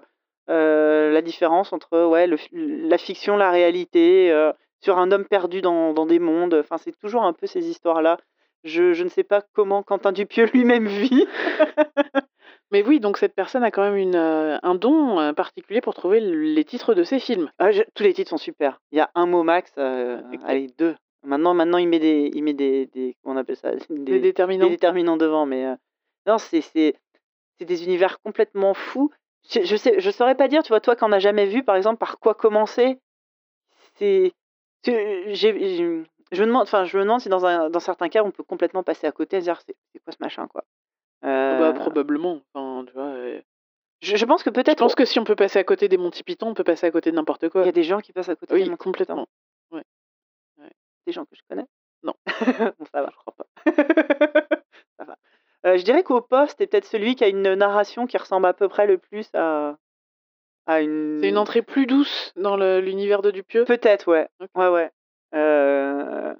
euh, 0.50 1.10
la 1.12 1.22
différence 1.22 1.72
entre 1.72 2.06
ouais, 2.06 2.26
le, 2.26 2.36
la 2.52 2.98
fiction, 2.98 3.36
la 3.36 3.50
réalité, 3.50 4.30
euh, 4.30 4.52
sur 4.80 4.98
un 4.98 5.10
homme 5.12 5.24
perdu 5.24 5.60
dans, 5.62 5.92
dans 5.92 6.06
des 6.06 6.18
mondes. 6.18 6.54
Enfin, 6.54 6.76
c'est 6.78 6.96
toujours 6.98 7.24
un 7.24 7.32
peu 7.32 7.46
ces 7.46 7.68
histoires-là. 7.68 8.18
Je, 8.64 8.92
je 8.94 9.04
ne 9.04 9.08
sais 9.08 9.24
pas 9.24 9.42
comment 9.54 9.82
Quentin 9.82 10.12
Dupieux 10.12 10.46
lui-même 10.52 10.86
vit. 10.86 11.26
Mais 12.72 12.82
oui, 12.82 12.98
donc 13.00 13.16
cette 13.16 13.34
personne 13.34 13.62
a 13.62 13.70
quand 13.70 13.82
même 13.82 13.96
une, 13.96 14.16
un 14.16 14.74
don, 14.74 15.32
particulier 15.34 15.80
pour 15.80 15.94
trouver 15.94 16.20
les 16.20 16.64
titres 16.64 16.94
de 16.94 17.04
ses 17.04 17.20
films. 17.20 17.50
Ah, 17.58 17.70
je- 17.70 17.82
tous 17.94 18.02
les 18.02 18.12
titres 18.12 18.30
sont 18.30 18.36
super. 18.38 18.80
Il 18.90 18.98
y 18.98 19.00
a 19.00 19.08
un 19.14 19.26
mot 19.26 19.44
max, 19.44 19.72
euh, 19.78 20.20
allez, 20.44 20.68
deux. 20.78 20.96
Maintenant, 21.26 21.54
maintenant, 21.54 21.78
il 21.78 21.88
met 21.88 21.98
des, 21.98 22.30
il 22.34 22.42
met 22.44 22.54
des, 22.54 22.86
des 22.86 23.16
on 23.24 23.36
appelle 23.36 23.56
ça, 23.56 23.70
Des 23.90 24.04
des, 24.04 24.20
déterminants. 24.20 24.64
des 24.66 24.70
déterminants 24.70 25.16
devant, 25.16 25.44
mais 25.46 25.66
euh, 25.66 25.74
non, 26.26 26.38
c'est 26.38 26.60
c'est 26.60 26.94
c'est 27.58 27.64
des 27.64 27.84
univers 27.84 28.20
complètement 28.20 28.74
fous. 28.74 29.10
Je, 29.50 29.62
je 29.62 29.76
sais, 29.76 30.00
je 30.00 30.10
saurais 30.10 30.34
pas 30.34 30.48
dire, 30.48 30.62
tu 30.62 30.68
vois, 30.68 30.80
toi 30.80 30.96
qui 30.96 31.04
en 31.04 31.12
as 31.12 31.18
jamais 31.18 31.46
vu, 31.46 31.62
par 31.62 31.76
exemple, 31.76 31.98
par 31.98 32.18
quoi 32.18 32.34
commencer. 32.34 32.98
C'est, 33.94 34.32
j'ai- 34.84 36.04
je 36.32 36.42
me 36.42 36.46
demande, 36.46 36.62
enfin, 36.62 36.84
je 36.84 36.96
me 36.98 37.02
demande 37.04 37.20
si 37.20 37.28
dans 37.28 37.46
un, 37.46 37.70
dans 37.70 37.80
certains 37.80 38.08
cas, 38.08 38.22
on 38.24 38.30
peut 38.30 38.42
complètement 38.42 38.82
passer 38.82 39.06
à 39.06 39.12
côté 39.12 39.38
dire, 39.40 39.60
c'est 39.66 39.74
quoi 40.04 40.12
ce 40.12 40.18
machin, 40.20 40.46
quoi. 40.48 40.64
Ah 41.22 41.58
bah, 41.58 41.68
Euh, 41.68 41.72
probablement. 41.72 42.40
Enfin, 42.54 42.84
tu 42.86 42.92
vois, 42.92 43.14
je, 44.02 44.16
je 44.16 44.24
pense 44.26 44.42
que 44.42 44.50
je 44.50 44.54
peut-être 44.54 44.78
pense 44.80 44.94
que 44.94 45.04
si 45.06 45.18
on 45.18 45.24
peut 45.24 45.36
passer 45.36 45.58
à 45.58 45.64
côté 45.64 45.88
des 45.88 45.96
Monty 45.96 46.22
Python, 46.22 46.48
on 46.48 46.54
peut 46.54 46.64
passer 46.64 46.86
à 46.86 46.90
côté 46.90 47.10
de 47.10 47.16
n'importe 47.16 47.44
il 47.44 47.50
quoi. 47.50 47.64
y 47.64 47.68
a 47.68 47.72
des 47.72 47.82
gens 47.84 48.00
qui 48.00 48.12
passent 48.12 48.28
à 48.28 48.36
côté. 48.36 48.54
des 48.54 48.62
Oui, 48.64 48.68
Monty 48.68 48.92
Python. 48.92 49.26
Des 51.06 51.12
gens 51.12 51.24
que 51.24 51.36
je 51.36 51.42
connais? 51.48 51.66
Non. 52.02 52.14
bon, 52.78 52.86
ça 52.92 53.02
va, 53.02 53.10
je 53.10 53.16
crois 53.16 53.34
pas. 53.36 53.46
ça 54.98 55.04
va. 55.04 55.16
Euh, 55.64 55.76
je 55.78 55.84
dirais 55.84 56.02
qu'au 56.02 56.20
poste, 56.20 56.60
est 56.60 56.66
peut-être 56.66 56.84
celui 56.84 57.14
qui 57.14 57.24
a 57.24 57.28
une 57.28 57.54
narration 57.54 58.06
qui 58.06 58.16
ressemble 58.16 58.46
à 58.46 58.52
peu 58.52 58.68
près 58.68 58.86
le 58.86 58.98
plus 58.98 59.28
à, 59.34 59.76
à 60.66 60.80
une. 60.80 61.18
C'est 61.20 61.28
une 61.28 61.38
entrée 61.38 61.62
plus 61.62 61.86
douce 61.86 62.32
dans 62.36 62.56
l'univers 62.56 63.22
de 63.22 63.30
Dupieux? 63.30 63.64
Peut-être, 63.64 64.08
ouais. 64.08 64.28
Ouais, 64.54 64.68
ouais. 64.68 64.90
Euh, 65.34 66.34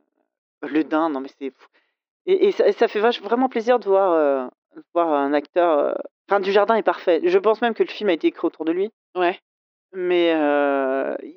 Le 0.62 0.84
Dain, 0.84 1.10
non 1.10 1.20
mais 1.20 1.28
c'est. 1.38 1.52
Et, 2.26 2.48
et 2.48 2.52
ça, 2.52 2.66
et 2.66 2.72
ça 2.72 2.88
fait 2.88 3.00
vraiment 3.00 3.48
plaisir 3.48 3.78
de 3.78 3.84
voir, 3.84 4.12
euh, 4.12 4.46
de 4.76 4.82
voir 4.94 5.12
un 5.12 5.32
acteur. 5.32 5.96
Enfin, 6.28 6.40
Dujardin 6.40 6.74
est 6.74 6.82
parfait. 6.82 7.20
Je 7.24 7.38
pense 7.38 7.60
même 7.62 7.74
que 7.74 7.84
le 7.84 7.88
film 7.88 8.08
a 8.10 8.12
été 8.12 8.28
écrit 8.28 8.46
autour 8.46 8.64
de 8.64 8.72
lui. 8.72 8.90
Ouais. 9.14 9.38
Mais 9.92 10.34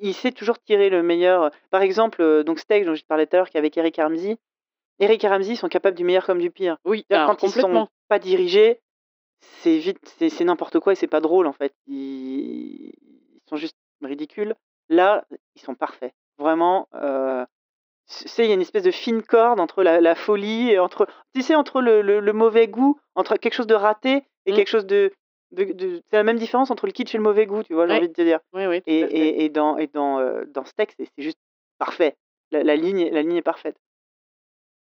il 0.00 0.14
sait 0.14 0.32
toujours 0.32 0.58
tirer 0.58 0.90
le 0.90 1.02
meilleur. 1.02 1.50
Par 1.70 1.82
exemple, 1.82 2.44
donc 2.44 2.58
Steak, 2.58 2.84
dont 2.84 2.94
je 2.94 3.02
te 3.02 3.06
parlais 3.06 3.26
tout 3.26 3.36
à 3.36 3.38
l'heure, 3.38 3.50
qui 3.50 3.56
est 3.56 3.60
avec 3.60 3.76
Eric 3.76 3.96
Ramsey. 3.96 4.36
Eric 4.98 5.24
et 5.24 5.28
Ramsey 5.28 5.56
sont 5.56 5.68
capables 5.68 5.96
du 5.96 6.04
meilleur 6.04 6.26
comme 6.26 6.38
du 6.40 6.50
pire. 6.50 6.76
Oui, 6.84 7.06
alors 7.10 7.26
quand 7.28 7.42
ils 7.42 7.50
sont 7.50 7.88
pas 8.08 8.18
dirigés, 8.18 8.80
c'est 9.62 9.78
vite, 9.78 9.98
c'est 10.18 10.28
c'est 10.28 10.44
n'importe 10.44 10.78
quoi 10.80 10.92
et 10.92 10.96
c'est 10.96 11.06
pas 11.06 11.20
drôle 11.20 11.46
en 11.46 11.52
fait. 11.52 11.72
Ils, 11.86 12.88
ils 12.88 13.40
sont 13.48 13.56
juste 13.56 13.76
ridicules. 14.02 14.54
Là, 14.88 15.24
ils 15.56 15.62
sont 15.62 15.74
parfaits. 15.74 16.12
Vraiment, 16.38 16.88
euh, 16.94 17.44
tu 18.08 18.28
sais, 18.28 18.44
il 18.44 18.48
y 18.48 18.50
a 18.50 18.54
une 18.54 18.60
espèce 18.60 18.82
de 18.82 18.90
fine 18.90 19.22
corde 19.22 19.60
entre 19.60 19.82
la, 19.82 20.00
la 20.00 20.14
folie 20.14 20.70
et 20.70 20.78
entre, 20.78 21.06
tu 21.34 21.42
sais, 21.42 21.54
entre 21.54 21.80
le, 21.80 22.02
le- 22.02 22.20
le 22.20 22.32
mauvais 22.32 22.66
goût, 22.68 22.98
entre 23.14 23.36
quelque 23.36 23.54
chose 23.54 23.66
de 23.68 23.74
raté 23.74 24.24
et 24.46 24.52
Mm. 24.52 24.56
quelque 24.56 24.68
chose 24.68 24.86
de, 24.86 25.12
de, 25.52 25.64
de- 25.64 26.02
c'est 26.10 26.16
la 26.16 26.22
même 26.24 26.38
différence 26.38 26.70
entre 26.70 26.86
le 26.86 26.92
kitsch 26.92 27.14
et 27.14 27.18
le 27.18 27.24
mauvais 27.24 27.46
goût, 27.46 27.62
tu 27.62 27.74
vois, 27.74 27.86
j'ai 27.86 27.92
Ouais. 27.92 27.98
envie 27.98 28.08
de 28.08 28.12
te 28.14 28.22
dire. 28.22 28.40
Oui, 28.52 28.66
oui, 28.66 28.82
Et, 28.86 29.00
et, 29.00 29.44
et 29.44 29.48
dans, 29.48 29.76
et 29.78 29.86
dans, 29.88 30.18
euh, 30.20 30.44
dans 30.48 30.64
ce 30.64 30.72
texte, 30.72 30.96
c'est 30.98 31.22
juste 31.22 31.38
parfait. 31.78 32.16
La, 32.52 32.62
la 32.62 32.76
ligne, 32.76 33.10
la 33.10 33.22
ligne 33.22 33.36
est 33.36 33.42
parfaite. 33.42 33.76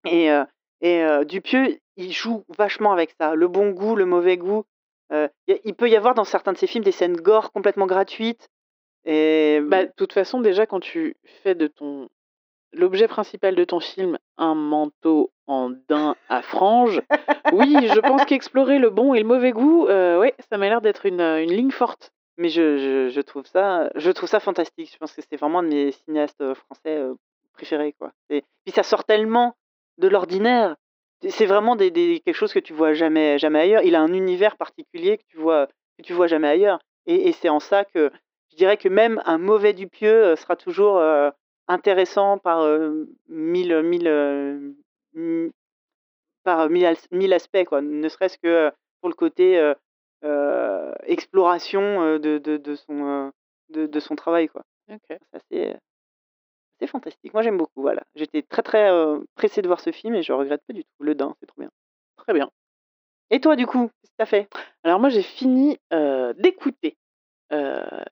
Et, 0.07 0.31
euh, 0.31 0.45
et 0.81 1.03
euh, 1.03 1.25
Dupieux, 1.25 1.79
il 1.97 2.13
joue 2.13 2.45
vachement 2.57 2.93
avec 2.93 3.15
ça. 3.21 3.35
Le 3.35 3.49
bon 3.49 3.71
goût, 3.71 3.97
le 3.97 4.07
mauvais 4.07 4.37
goût. 4.37 4.65
A- 5.13 5.29
il 5.49 5.75
peut 5.75 5.89
y 5.91 5.97
avoir 5.97 6.15
dans 6.15 6.25
certains 6.25 6.53
de 6.53 6.59
ses 6.59 6.67
films 6.67 6.85
des 6.85 6.93
scènes 6.93 7.17
gore 7.17 7.53
complètement 7.53 7.87
gratuites. 7.87 8.49
Et 9.05 9.61
Bah, 9.63 9.85
de 9.87 9.93
toute 9.97 10.13
façon, 10.13 10.41
déjà, 10.41 10.67
quand 10.67 10.81
tu 10.81 11.17
fais 11.43 11.55
de 11.55 11.67
ton 11.67 12.09
l'objet 12.73 13.09
principal 13.09 13.55
de 13.55 13.65
ton 13.65 13.81
film 13.81 14.19
un 14.39 14.55
manteau 14.55 15.33
en 15.47 15.71
daim 15.89 16.15
à 16.29 16.43
franges, 16.43 17.03
oui, 17.53 17.89
je 17.89 18.01
pense 18.01 18.25
qu'explorer 18.25 18.79
le 18.79 18.91
bon 18.91 19.15
et 19.15 19.21
le 19.21 19.27
mauvais 19.27 19.53
goût, 19.53 19.87
ouais, 19.87 20.35
ça 20.51 20.57
m'a 20.59 20.69
l'air 20.69 20.81
d'être 20.81 21.07
une, 21.07 21.21
une 21.21 21.53
ligne 21.53 21.71
forte. 21.73 22.13
mais 22.39 22.49
je, 22.49 23.09
je, 23.11 23.21
trouve 23.21 23.47
ça, 23.47 23.91
je 23.97 24.11
trouve 24.11 24.29
ça 24.29 24.41
fantastique. 24.41 24.91
Je 24.93 24.99
pense 24.99 25.13
que 25.13 25.21
c'est 25.29 25.37
vraiment 25.37 25.59
un 25.61 25.63
de 25.65 25.69
mes 25.69 25.93
cinéastes 25.93 26.41
euh, 26.41 26.55
français 26.55 26.97
euh, 26.97 27.15
préférés, 27.53 27.93
quoi. 27.99 28.13
Et 28.31 28.43
puis 28.65 28.73
ça 28.75 28.83
sort 28.83 29.05
tellement 29.05 29.55
de 29.99 30.09
l'ordinaire. 30.09 30.77
C'est- 31.29 31.45
vraiment 31.47 31.77
des, 31.77 31.91
des- 31.91 32.21
quelque 32.25 32.35
chose 32.35 32.53
que 32.55 32.59
tu 32.61 32.73
vois 32.73 32.95
jamais, 32.95 33.39
jamais 33.39 33.61
ailleurs. 33.61 33.83
Il 33.83 33.95
a 33.95 34.01
un 34.01 34.13
univers 34.15 34.57
particulier 34.57 35.19
que 35.19 35.25
tu 35.29 35.37
vois, 35.37 35.67
que 35.99 36.03
tu 36.03 36.15
vois 36.15 36.29
jamais 36.29 36.49
ailleurs. 36.49 36.79
Et, 37.07 37.29
et 37.29 37.33
c'est 37.33 37.51
en 37.51 37.61
ça 37.61 37.85
que 37.85 38.11
je 38.53 38.57
dirais 38.57 38.79
que 38.79 38.89
même 38.89 39.21
un 39.27 39.37
mauvais 39.39 39.75
Dupieux 39.75 40.25
euh, 40.25 40.37
sera 40.37 40.57
toujours 40.57 40.97
euh, 40.99 41.31
intéressant 41.71 42.39
par 42.39 42.67
mille, 43.29 43.83
mille, 43.83 44.75
par 46.43 46.69
mille, 46.69 46.97
mille 47.11 47.33
aspects, 47.33 47.65
quoi. 47.65 47.81
Ne 47.81 48.09
serait-ce 48.09 48.39
que 48.39 48.71
pour 49.01 49.09
le 49.09 49.15
côté 49.15 49.73
exploration 51.05 52.19
de, 52.19 52.39
de, 52.39 52.57
de 52.57 52.75
son, 52.75 53.33
de, 53.71 53.87
de 53.87 54.01
son 54.01 54.17
travail, 54.17 54.49
quoi. 54.49 54.63
OK. 54.91 55.17
C'est 55.51 56.87
fantastique. 56.87 57.35
Moi, 57.35 57.43
j'aime 57.43 57.59
beaucoup. 57.59 57.83
Voilà. 57.83 58.03
J'étais 58.15 58.43
très 58.43 58.63
très 58.63 58.91
euh, 58.91 59.21
pressé 59.35 59.61
de 59.61 59.67
voir 59.67 59.81
ce 59.81 59.93
film 59.93 60.15
et 60.15 60.23
je 60.23 60.33
regrette 60.33 60.63
pas 60.67 60.73
du 60.73 60.83
tout. 60.83 61.03
Le 61.03 61.15
Dain, 61.15 61.35
c'est 61.39 61.47
trop 61.47 61.61
bien. 61.61 61.71
Très 62.17 62.33
bien. 62.33 62.51
Et 63.29 63.39
toi, 63.39 63.55
du 63.55 63.67
coup, 63.67 63.89
qu'est-ce 63.89 64.11
que 64.11 64.17
t'as 64.17 64.25
fait? 64.25 64.49
Alors 64.83 64.99
moi, 64.99 65.11
j'ai 65.11 65.23
fini, 65.23 65.79
d'écouter, 66.37 66.97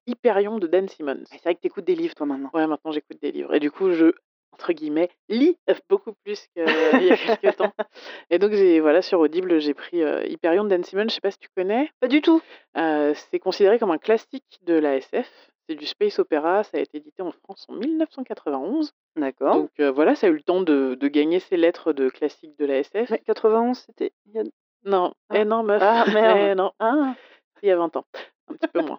Hyperion 0.07 0.59
de 0.59 0.66
Dan 0.66 0.88
Simmons. 0.88 1.25
C'est 1.26 1.42
vrai 1.42 1.54
que 1.54 1.61
t'écoutes 1.61 1.85
des 1.85 1.95
livres, 1.95 2.14
toi, 2.14 2.26
maintenant. 2.26 2.50
Ouais, 2.54 2.66
maintenant 2.66 2.92
j'écoute 2.92 3.18
des 3.21 3.33
livres 3.33 3.54
et 3.54 3.61
du 3.61 3.71
coup, 3.71 3.92
je 3.92 4.12
entre 4.52 4.73
guillemets, 4.73 5.09
lis 5.28 5.57
beaucoup 5.88 6.12
plus 6.25 6.49
qu'il 6.49 6.64
y 6.64 7.11
a 7.12 7.16
quelques 7.16 7.57
temps. 7.59 7.73
Et 8.30 8.40
donc 8.40 8.50
j'ai 8.52 8.80
voilà, 8.80 9.02
sur 9.02 9.21
Audible, 9.21 9.61
j'ai 9.61 9.73
pris, 9.73 10.00
Hyperion 10.28 10.64
de 10.64 10.71
Dan 10.71 10.83
Simmons, 10.83 11.04
je 11.09 11.14
sais 11.14 11.21
pas 11.21 11.30
si 11.30 11.38
tu 11.38 11.49
connais? 11.57 11.88
Pas 12.00 12.09
du 12.09 12.21
tout. 12.23 12.40
C'est 12.75 13.38
considéré 13.38 13.78
comme 13.78 13.92
un 13.92 13.99
classique 13.99 14.59
de 14.62 14.75
la 14.75 14.97
SF. 14.97 15.30
C'est 15.68 15.76
du 15.76 15.87
space 15.87 16.18
opéra, 16.18 16.64
ça 16.64 16.78
a 16.78 16.80
été 16.80 16.97
édité 16.97 17.23
en 17.23 17.30
France 17.30 17.66
en 17.68 17.75
1991. 17.75 18.90
D'accord. 19.16 19.54
Donc 19.54 19.80
voilà, 19.95 20.16
ça 20.16 20.26
a 20.26 20.30
eu 20.30 20.35
le 20.35 20.42
temps 20.42 20.62
de 20.62 20.97
de 20.99 21.09
gagner 21.09 21.38
ses 21.40 21.57
lettres 21.57 21.92
de 21.92 22.09
classique 22.09 22.59
de 22.59 22.64
la 22.66 22.78
SF. 22.78 23.11
Mais 23.11 23.18
91, 23.21 23.78
c'était 23.78 24.12
il 24.26 24.33
y 24.33 24.38
a 24.40 24.42
Non, 24.85 25.12
Ah. 25.28 25.37
eh 25.38 25.45
non 25.45 25.62
meuf, 25.62 25.83
Ah 25.85 26.04
merde. 26.12 26.38
eh 26.40 26.54
non, 26.57 26.73
Ah! 26.80 27.14
il 27.62 27.68
y 27.68 27.71
a 27.73 27.76
20 27.76 27.95
ans, 27.97 28.07
un 28.49 28.54
petit 28.54 28.68
peu 28.73 28.80
moins. 28.80 28.99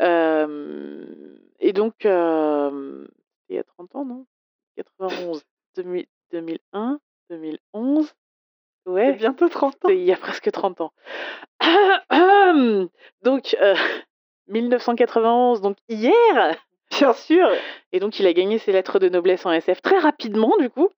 Et 0.00 1.72
donc 1.72 1.94
il 2.04 3.54
y 3.54 3.58
a 3.58 3.64
30 3.64 3.94
ans, 3.96 4.04
non? 4.04 4.26
91, 4.76 5.42
2000 5.76 6.06
2001, 6.32 7.00
2011, 7.28 8.14
C'est 8.84 8.90
ouais, 8.92 9.12
bientôt 9.14 9.48
30 9.48 9.84
ans. 9.84 9.88
il 9.88 10.04
y 10.04 10.12
a 10.12 10.16
presque 10.16 10.50
30 10.50 10.80
ans. 10.80 10.92
Donc 13.22 13.56
heu, 13.62 13.74
1991, 14.48 15.60
donc 15.60 15.76
hier! 15.88 16.56
Bien 16.90 17.12
sûr. 17.12 17.48
Et 17.92 18.00
donc 18.00 18.18
il 18.18 18.26
a 18.26 18.32
gagné 18.32 18.58
ses 18.58 18.72
lettres 18.72 18.98
de 18.98 19.08
noblesse 19.08 19.46
en 19.46 19.52
SF 19.52 19.80
très 19.80 19.98
rapidement 19.98 20.56
du 20.58 20.68
coup. 20.70 20.88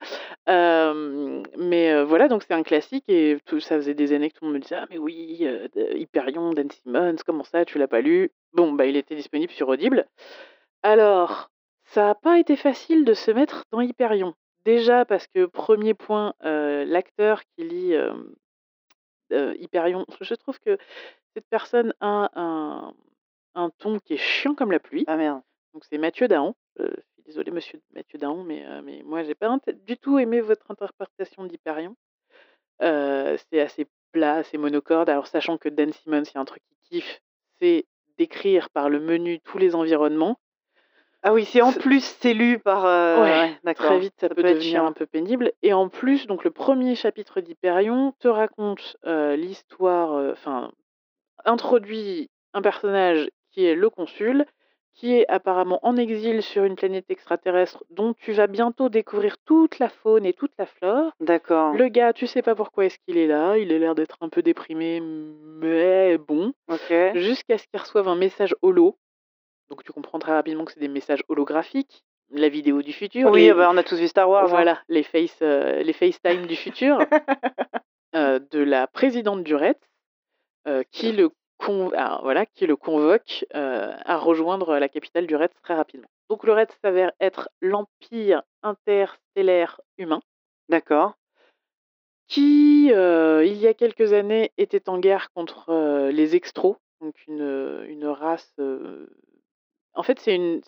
Hem, 0.46 1.42
mais 1.58 1.92
heu, 1.92 2.02
voilà, 2.02 2.28
donc 2.28 2.42
c'est 2.42 2.54
un 2.54 2.62
classique 2.62 3.04
et 3.08 3.38
tout 3.46 3.60
ça 3.60 3.76
faisait 3.76 3.94
des 3.94 4.12
années 4.14 4.30
que 4.30 4.38
tout 4.38 4.44
le 4.44 4.48
monde 4.52 4.56
me 4.58 4.62
disait: 4.62 4.76
«Ah 4.76 4.86
mais 4.90 4.98
oui, 4.98 5.38
de 5.76 5.96
Hyperion, 5.96 6.50
Dan 6.52 6.70
Simmons, 6.70 7.16
comment 7.26 7.44
ça 7.44 7.64
tu 7.64 7.78
l'as 7.78 7.88
pas 7.88 8.00
lu?» 8.00 8.30
bon, 8.54 8.72
bah, 8.72 8.86
il 8.86 8.96
était 8.96 9.14
disponible 9.16 9.52
sur 9.52 9.68
Audible. 9.68 10.06
Alors, 10.82 11.50
ça 11.86 12.10
a 12.10 12.14
pas 12.16 12.38
été 12.38 12.56
facile 12.56 13.04
de 13.04 13.14
se 13.14 13.30
mettre 13.32 13.64
dans 13.72 13.80
Hyperion. 13.82 14.34
Déjà 14.64 15.04
parce 15.06 15.26
que 15.28 15.46
1er 15.46 15.94
point, 15.94 16.34
l'acteur 16.42 17.42
qui 17.56 17.64
lit, 17.64 17.94
Hyperion, 19.32 20.06
je 20.20 20.34
trouve 20.34 20.58
que 20.60 20.78
cette 21.36 21.46
personne 21.50 21.94
a 22.00 22.30
un 22.36 22.94
un 23.56 23.70
ton 23.78 23.98
qui 24.00 24.14
est 24.14 24.18
chiant 24.18 24.54
comme 24.54 24.72
la 24.72 24.80
pluie. 24.80 25.04
Ah 25.08 25.16
merde. 25.16 25.42
Donc 25.74 25.84
c'est 25.88 25.98
Mathieu 25.98 26.28
Dahan. 26.28 26.54
Heu, 26.80 26.90
je 26.96 27.00
suis 27.14 27.22
désolée 27.24 27.50
monsieur 27.50 27.80
Mathieu 27.94 28.18
Dahan, 28.18 28.42
mais 28.44 28.64
heu, 28.66 28.82
mais 28.82 29.02
moi 29.04 29.22
j'ai 29.22 29.34
pas 29.34 29.56
du 29.86 29.96
tout 29.96 30.18
aimé 30.18 30.40
votre 30.40 30.70
interprétation 30.70 31.44
d'Hyperion. 31.44 31.96
Heu, 32.82 33.36
c'est 33.50 33.60
assez 33.60 33.86
plat, 34.12 34.36
assez 34.36 34.58
monocorde. 34.58 35.10
Alors 35.10 35.26
sachant 35.28 35.58
que 35.58 35.68
Dan 35.70 35.92
Simmons, 35.92 36.24
il 36.24 36.34
y 36.34 36.38
a 36.38 36.40
un 36.40 36.46
truc 36.46 36.62
qu'il 36.68 36.78
kiffe, 37.00 37.20
c'est 37.60 37.86
décrire 38.18 38.70
par 38.70 38.90
le 38.90 39.00
menu 39.00 39.40
tous 39.40 39.58
les 39.58 39.74
environnements. 39.74 40.38
Ah 41.24 41.32
oui, 41.32 41.44
si 41.44 41.62
en 41.62 41.72
plus 41.72 42.02
c'est 42.20 42.34
lu 42.34 42.58
par, 42.58 42.84
heu, 42.84 43.20
Ouais, 43.20 43.60
ouais, 43.78 43.78
très 43.78 43.98
vite 43.98 44.14
ça, 44.18 44.28
Ça 44.28 44.34
peut 44.34 44.42
devenir 44.42 44.82
chiant. 44.82 44.84
un 44.84 44.92
peu 44.92 45.06
pénible 45.06 45.52
et 45.62 45.72
en 45.72 45.88
plus, 45.88 46.26
donc 46.26 46.42
le 46.42 46.50
1er 46.50 46.96
chapitre 46.96 47.40
d'Hyperion 47.40 48.12
te 48.18 48.26
raconte, 48.26 48.96
heu, 49.06 49.34
l'histoire, 49.36 50.32
enfin, 50.32 50.72
introduit 51.44 52.30
un 52.54 52.62
personnage 52.62 53.30
qui 53.52 53.64
est 53.66 53.74
le 53.76 53.90
consul, 53.90 54.46
qui 54.94 55.14
est 55.14 55.26
apparemment 55.28 55.78
en 55.82 55.96
exil 55.96 56.42
sur 56.42 56.64
une 56.64 56.76
planète 56.76 57.06
extraterrestre 57.08 57.84
dont 57.90 58.14
tu 58.14 58.32
vas 58.32 58.46
bientôt 58.46 58.88
découvrir 58.88 59.36
toute 59.44 59.78
la 59.78 59.88
faune 59.88 60.26
et 60.26 60.32
toute 60.32 60.52
la 60.58 60.66
flore. 60.66 61.12
D'accord. 61.20 61.74
Le 61.74 61.88
gars, 61.88 62.12
tu 62.12 62.26
sais 62.26 62.42
pas 62.42 62.54
pourquoi 62.54 62.86
est-ce 62.86 62.98
qu'il 63.06 63.16
est 63.16 63.26
là, 63.26 63.56
il 63.56 63.72
a 63.72 63.78
l'air 63.78 63.94
d'être 63.94 64.16
un 64.20 64.28
peu 64.28 64.42
déprimé, 64.42 65.00
mais 65.00 66.18
bon, 66.18 66.52
OK. 66.68 66.92
jusqu'à 67.14 67.58
ce 67.58 67.66
qu'il 67.66 67.80
reçoive 67.80 68.08
un 68.08 68.16
message 68.16 68.54
holo. 68.62 68.96
Donc 69.70 69.84
tu 69.84 69.92
comprends 69.92 70.18
très 70.18 70.32
rapidement 70.32 70.64
que 70.64 70.72
c'est 70.72 70.80
des 70.80 70.88
messages 70.88 71.22
holographiques, 71.28 72.04
la 72.30 72.48
vidéo 72.48 72.82
du 72.82 72.92
futur, 72.92 73.30
Oui, 73.30 73.46
les 73.46 73.54
bah, 73.54 73.70
on 73.72 73.76
a 73.76 73.82
tous 73.82 73.98
vu 73.98 74.08
Star 74.08 74.28
Wars, 74.28 74.44
hein. 74.44 74.48
voilà, 74.48 74.80
les 74.88 75.02
face, 75.02 75.40
heu, 75.40 75.80
les 75.82 75.92
FaceTime 75.92 76.46
du 76.46 76.56
futur, 76.56 76.98
heu, 78.14 78.40
de 78.50 78.58
la 78.58 78.86
présidente 78.86 79.42
Durette, 79.44 79.88
heu, 80.68 80.84
qui 80.90 81.12
le 81.12 81.30
con 81.64 81.90
voilà, 82.22 82.46
qui 82.46 82.66
le 82.66 82.76
convoque, 82.76 83.44
heu, 83.54 83.90
à 84.04 84.16
rejoindre 84.16 84.78
la 84.78 84.88
capitale 84.88 85.26
du 85.26 85.36
Red 85.36 85.50
très 85.62 85.74
rapidement. 85.74 86.08
Donc 86.28 86.44
le 86.44 86.52
Red 86.52 86.68
s'avère 86.82 87.12
être 87.20 87.48
l'empire 87.60 88.42
interstellaire 88.62 89.80
humain 89.98 90.20
D'accord. 90.68 91.14
qui, 92.28 92.90
heu, 92.92 93.44
il 93.46 93.58
y 93.58 93.66
a 93.66 93.74
quelques 93.74 94.12
années, 94.12 94.52
était 94.58 94.88
en 94.88 94.98
guerre 94.98 95.30
contre, 95.34 95.70
heu, 95.70 96.08
les 96.10 96.34
Extros, 96.34 96.78
donc 97.00 97.14
une, 97.26 97.84
une 97.88 98.06
race, 98.06 98.54
en 99.94 100.02
fait, 100.02 100.18
c'est 100.20 100.34
une 100.34 100.62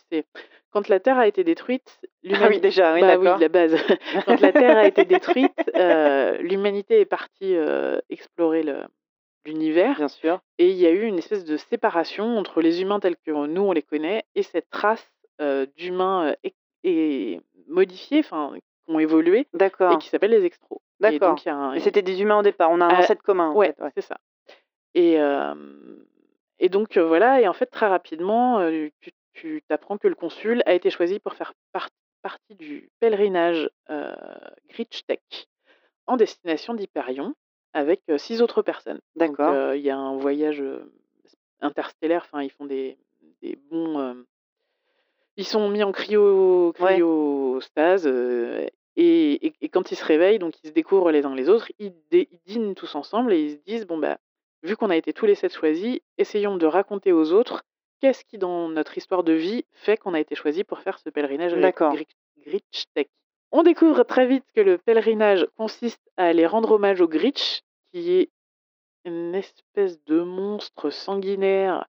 quand 0.71 0.89
la 0.89 1.01
Terre 1.01 1.19
a 1.19 1.27
été 1.27 1.45
détruite, 1.45 2.01
Ah 2.33 2.49
oui, 2.49 2.61
déjà, 2.61 2.95
oui, 2.95 3.01
bah 3.01 3.17
oui, 3.17 3.29
la 3.39 3.49
base. 3.49 3.77
Quand 4.27 4.41
la 4.41 4.53
Terre 4.53 4.77
a 4.77 4.87
été 4.87 5.05
détruite, 5.05 5.71
l'humanité 6.41 7.01
est 7.01 7.07
partie, 7.07 7.55
explorer 8.11 8.65
le 8.65 8.83
l'univers 9.45 9.97
Bien 9.97 10.09
sûr. 10.09 10.41
et 10.59 10.71
il 10.71 10.77
y 10.77 10.87
a 10.87 10.91
eu 10.91 11.03
une 11.05 11.19
espèce 11.19 11.45
de 11.45 11.57
séparation 11.57 12.39
entre 12.39 12.61
les 12.61 12.81
humains 12.83 13.01
tels 13.01 13.17
que 13.17 13.31
nous 13.31 13.63
on 13.63 13.73
les 13.73 13.83
connaît 13.83 14.25
et 14.35 14.43
cette 14.43 14.73
race, 14.73 15.11
d'humains, 15.77 16.35
et 16.83 17.41
modifiés, 17.67 18.21
enfin, 18.21 18.53
qui 18.55 18.93
ont 18.93 18.99
évolué 18.99 19.47
et 19.53 19.99
qui 19.99 20.09
s'appellent 20.09 20.31
les 20.31 20.45
Extros 20.45 20.81
et 21.01 21.19
D'accord. 21.19 21.39
a 21.47 21.51
un 21.53 21.75
Et 21.75 21.81
c'était 21.81 22.03
des 22.03 22.23
humains 22.23 22.39
au 22.39 22.43
départ, 22.43 22.71
on 22.71 22.81
a 22.81 22.85
un 22.87 22.91
Ah, 22.91 22.99
ancêtre 23.01 23.23
commun, 23.23 23.51
en 23.51 23.55
ouais, 23.57 23.75
fait, 23.77 23.83
ouais. 23.83 23.91
c'est 23.97 24.03
ça 24.03 24.17
et 24.95 25.19
et 26.61 26.69
donc 26.69 26.97
voilà 26.97 27.41
et 27.41 27.49
en 27.49 27.53
fait, 27.53 27.67
très 27.67 27.87
rapidement, 27.87 28.61
tu 29.01 29.11
tu 29.33 29.63
t'apprends 29.69 29.99
que 29.99 30.07
le 30.07 30.15
consul 30.15 30.63
a 30.65 30.75
été 30.75 30.91
choisi 30.91 31.19
pour 31.19 31.35
faire 31.35 31.53
part 31.73 31.89
partie 32.23 32.55
du 32.55 32.89
pèlerinage, 33.01 33.69
Gritchtech 34.71 35.49
en 36.07 36.17
destination 36.17 36.75
d'Hyperion 36.75 37.35
avec, 37.75 38.01
6 38.17 38.41
autres 38.41 38.63
personnes. 38.63 39.01
Donc 39.17 39.37
D'accord. 39.37 39.75
il 39.75 39.83
y 39.83 39.91
a 39.91 39.97
un 39.99 40.17
voyage, 40.17 40.63
interstellaire, 41.61 42.23
enfin, 42.25 42.43
ils 42.43 42.51
font 42.51 42.65
des 42.67 42.97
des 43.43 43.57
bons, 43.71 44.25
ils 45.37 45.45
sont 45.47 45.69
mis 45.69 45.83
en 45.83 45.93
cryo 45.93 46.73
Ouais. 46.81 46.95
cryostase, 46.95 48.07
et 48.07 48.71
et 49.47 49.53
et 49.61 49.69
quand 49.69 49.91
ils 49.93 49.97
se 49.97 50.05
réveillent, 50.05 50.39
donc 50.39 50.55
ils 50.63 50.69
se 50.69 50.73
découvrent 50.73 51.11
les 51.11 51.27
uns 51.27 51.35
les 51.35 51.49
autres, 51.49 51.71
ils 51.79 51.93
dé 52.11 52.29
ils 52.31 52.41
dînent 52.47 52.75
tous 52.75 52.95
ensemble 52.95 53.33
et 53.33 53.41
ils 53.43 53.51
se 53.53 53.63
disent: 53.67 53.87
«Bon, 53.87 53.99
bah, 53.99 54.19
vu 54.63 54.77
qu'on 54.77 54.91
a 54.91 54.97
été 54.97 55.13
tous 55.13 55.27
les 55.27 55.35
7 55.35 55.53
choisis, 55.53 55.99
essayons 56.17 56.57
de 56.57 56.67
raconter 56.67 57.13
aux 57.13 57.33
autres 57.33 57.65
qu'est-ce 58.01 58.25
qui, 58.25 58.39
dans 58.39 58.69
notre 58.69 58.97
histoire 58.99 59.25
de 59.25 59.33
vie, 59.33 59.65
fait 59.73 59.97
qu'on 59.97 60.15
a 60.15 60.21
été 60.21 60.35
choisis 60.35 60.63
pour 60.65 60.81
faire 60.81 60.99
ce 60.99 61.09
pèlerinage 61.11 61.53
Gri 61.53 61.63
D'accord. 61.63 61.95
Grik 61.95 62.09
Gritchtech». 62.47 63.09
On 63.51 63.63
découvre 63.63 64.03
très 64.05 64.27
vite 64.27 64.45
que 64.55 64.61
le 64.61 64.79
pèlerinage 64.79 65.47
consiste 65.57 66.03
à 66.17 66.27
aller 66.27 66.47
rendre 66.47 66.73
hommage 66.73 67.01
au 67.01 67.09
Gritch, 67.09 67.61
qui 67.95 68.11
est 68.13 68.31
une 69.05 69.35
espèce 69.35 70.03
de 70.05 70.21
monstre 70.23 70.91
sanguinaire 70.91 71.87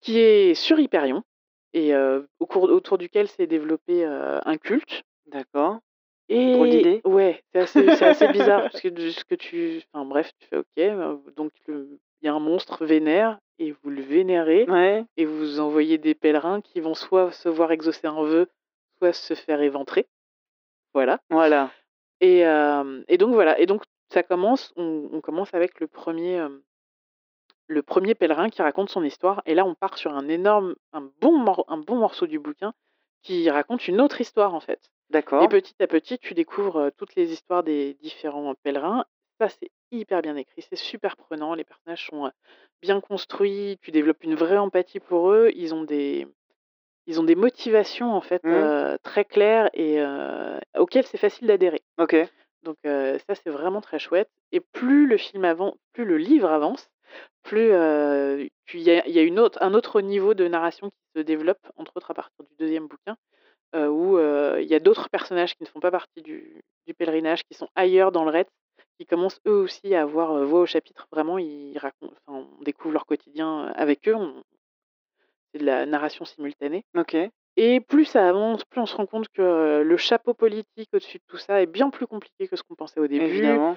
qui 0.00 0.18
est 0.18 0.54
sur 0.54 0.78
Hyperion 0.78 1.22
et 1.74 1.94
au 1.94 2.46
cours 2.46 2.64
autour 2.64 2.96
duquel 2.96 3.28
s'est 3.28 3.46
développé, 3.46 4.04
un 4.04 4.56
culte 4.56 5.02
D'accord. 5.26 5.78
Et 6.28 7.00
ouais, 7.04 7.42
c'est 7.66 8.02
assez 8.02 8.28
bizarre 8.28 8.62
parce 8.62 8.80
que 8.82 9.10
ce 9.10 9.24
que 9.24 9.34
tu 9.34 9.82
enfin 9.92 10.04
bref, 10.04 10.30
tu 10.40 10.46
fais: 10.48 10.56
«OK, 10.56 10.66
heu, 10.78 11.20
donc 11.36 11.52
il 11.68 11.98
y 12.22 12.28
a 12.28 12.32
un 12.34 12.40
monstre 12.40 12.84
vénère 12.86 13.38
et 13.58 13.72
vous 13.72 13.90
le 13.90 14.02
vénérez 14.02 14.64
Ouais. 14.68 15.04
et 15.16 15.24
vous 15.24 15.60
envoyez 15.60 15.98
des 15.98 16.14
pèlerins 16.14 16.60
qui 16.62 16.80
vont 16.80 16.94
soit 16.94 17.30
se 17.32 17.48
voir 17.48 17.72
exaucer 17.72 18.06
un 18.06 18.22
vœu, 18.22 18.48
soit 18.98 19.12
se 19.12 19.34
faire 19.34 19.60
éventrer». 19.60 20.06
Voilà 20.94 21.20
Voilà. 21.30 21.70
et 22.20 22.40
et 22.40 23.18
donc 23.18 23.34
voilà 23.34 23.58
et 23.60 23.66
donc 23.66 23.82
ça 24.12 24.22
commence 24.22 24.72
on 24.76 25.08
on 25.12 25.20
commence 25.20 25.52
avec 25.54 25.80
le 25.80 25.86
1er, 25.86 26.36
hem 26.36 26.60
le 27.68 27.82
1er 27.82 28.14
pèlerin 28.14 28.48
qui 28.48 28.62
raconte 28.62 28.90
son 28.90 29.02
histoire 29.02 29.42
et 29.44 29.54
là, 29.54 29.64
on 29.64 29.74
part 29.74 29.98
sur 29.98 30.14
un 30.14 30.28
énorme 30.28 30.76
un 30.92 31.10
bon 31.20 31.36
mor 31.36 31.64
un 31.68 31.78
bon 31.78 31.96
morceau 31.96 32.26
du 32.26 32.38
bouquin 32.38 32.72
qui 33.22 33.50
raconte 33.50 33.88
une 33.88 34.00
autre 34.00 34.20
histoire, 34.20 34.54
en 34.54 34.60
fait 34.60 34.80
et 35.08 35.12
D'accord. 35.12 35.48
petit 35.48 35.74
à 35.80 35.86
petit, 35.86 36.18
tu 36.18 36.34
découvres, 36.34 36.90
toutes 36.96 37.14
les 37.14 37.32
histoires 37.32 37.62
des 37.62 37.94
différents 37.94 38.54
pèlerins. 38.64 39.04
Ça, 39.40 39.48
c'est 39.48 39.70
hyper 39.92 40.20
bien 40.22 40.34
écrit, 40.36 40.62
c'est 40.62 40.76
super 40.76 41.16
prenant, 41.16 41.54
les 41.54 41.62
personnages 41.64 42.06
sont, 42.06 42.30
bien 42.82 43.00
construits, 43.00 43.78
tu 43.82 43.90
développes 43.92 44.24
une 44.24 44.34
vraie 44.34 44.56
empathie 44.58 44.98
pour 45.00 45.30
eux. 45.30 45.50
Ils 45.54 45.74
ont 45.74 45.84
des 45.84 46.26
ils 47.06 47.20
ont 47.20 47.24
des 47.24 47.36
motivations, 47.36 48.12
en 48.12 48.20
fait, 48.20 48.42
Mmh. 48.44 48.96
très 49.04 49.24
claires 49.24 49.70
et 49.74 50.02
auxquelles 50.76 51.06
c'est 51.06 51.18
facile 51.18 51.46
d'adhérer. 51.48 51.82
OK. 51.98 52.16
Donc 52.66 52.76
ça, 52.84 53.34
c'est 53.34 53.50
vraiment 53.50 53.80
très 53.80 53.98
chouette 53.98 54.28
et 54.52 54.60
plus 54.60 55.06
le 55.06 55.16
film 55.16 55.44
avan 55.44 55.76
plus 55.92 56.04
le 56.04 56.18
livre 56.18 56.50
avance, 56.50 56.90
plus, 57.44 57.68
il 57.68 58.82
y 58.82 58.90
a 58.90 59.22
une 59.22 59.38
autre 59.38 59.58
un 59.62 59.72
autre 59.72 60.00
niveau 60.00 60.34
de 60.34 60.48
narration 60.48 60.90
qui 60.90 60.96
se 61.14 61.20
développe, 61.20 61.64
entre 61.76 61.92
autres 61.96 62.10
à 62.10 62.14
partir 62.14 62.44
du 62.44 62.64
2e 62.64 62.88
bouquin, 62.88 63.16
où, 63.74 64.18
il 64.58 64.66
y 64.66 64.74
a 64.74 64.80
d'autres 64.80 65.08
personnages 65.08 65.54
qui 65.54 65.62
ne 65.62 65.68
font 65.68 65.80
pas 65.80 65.92
partie 65.92 66.22
du 66.22 66.62
pèlerinage, 66.98 67.44
qui 67.44 67.54
sont 67.54 67.68
ailleurs 67.76 68.10
dans 68.10 68.24
le 68.24 68.32
Retz, 68.32 68.50
qui 68.98 69.06
commencent 69.06 69.40
eux 69.46 69.60
aussi 69.60 69.94
à 69.94 70.02
avoir, 70.02 70.44
voix 70.44 70.60
au 70.60 70.66
chapitre. 70.66 71.06
Vraiment, 71.12 71.38
ils 71.38 71.78
racon 71.78 72.10
enfin, 72.26 72.46
on 72.58 72.62
découvre 72.64 72.94
leur 72.94 73.06
quotidien, 73.06 73.66
avec 73.76 74.08
eux, 74.08 74.16
c'est 75.52 75.60
de 75.60 75.66
la 75.66 75.86
narration 75.86 76.24
simultanée 76.24 76.84
OK. 76.96 77.16
Et 77.58 77.80
plus 77.80 78.04
ça 78.04 78.28
avance, 78.28 78.64
plus 78.64 78.80
on 78.80 78.86
se 78.86 78.94
rend 78.94 79.06
compte 79.06 79.28
que 79.28 79.82
le 79.82 79.96
chapeau 79.96 80.34
politique 80.34 80.90
au-dessus 80.92 81.18
de 81.18 81.22
tout 81.26 81.38
ça 81.38 81.62
est 81.62 81.66
bien 81.66 81.88
plus 81.90 82.06
compliqué 82.06 82.48
que 82.48 82.56
ce 82.56 82.62
qu'on 82.62 82.74
pensait 82.74 83.00
au 83.00 83.06
début. 83.06 83.24
Évidemment. 83.24 83.76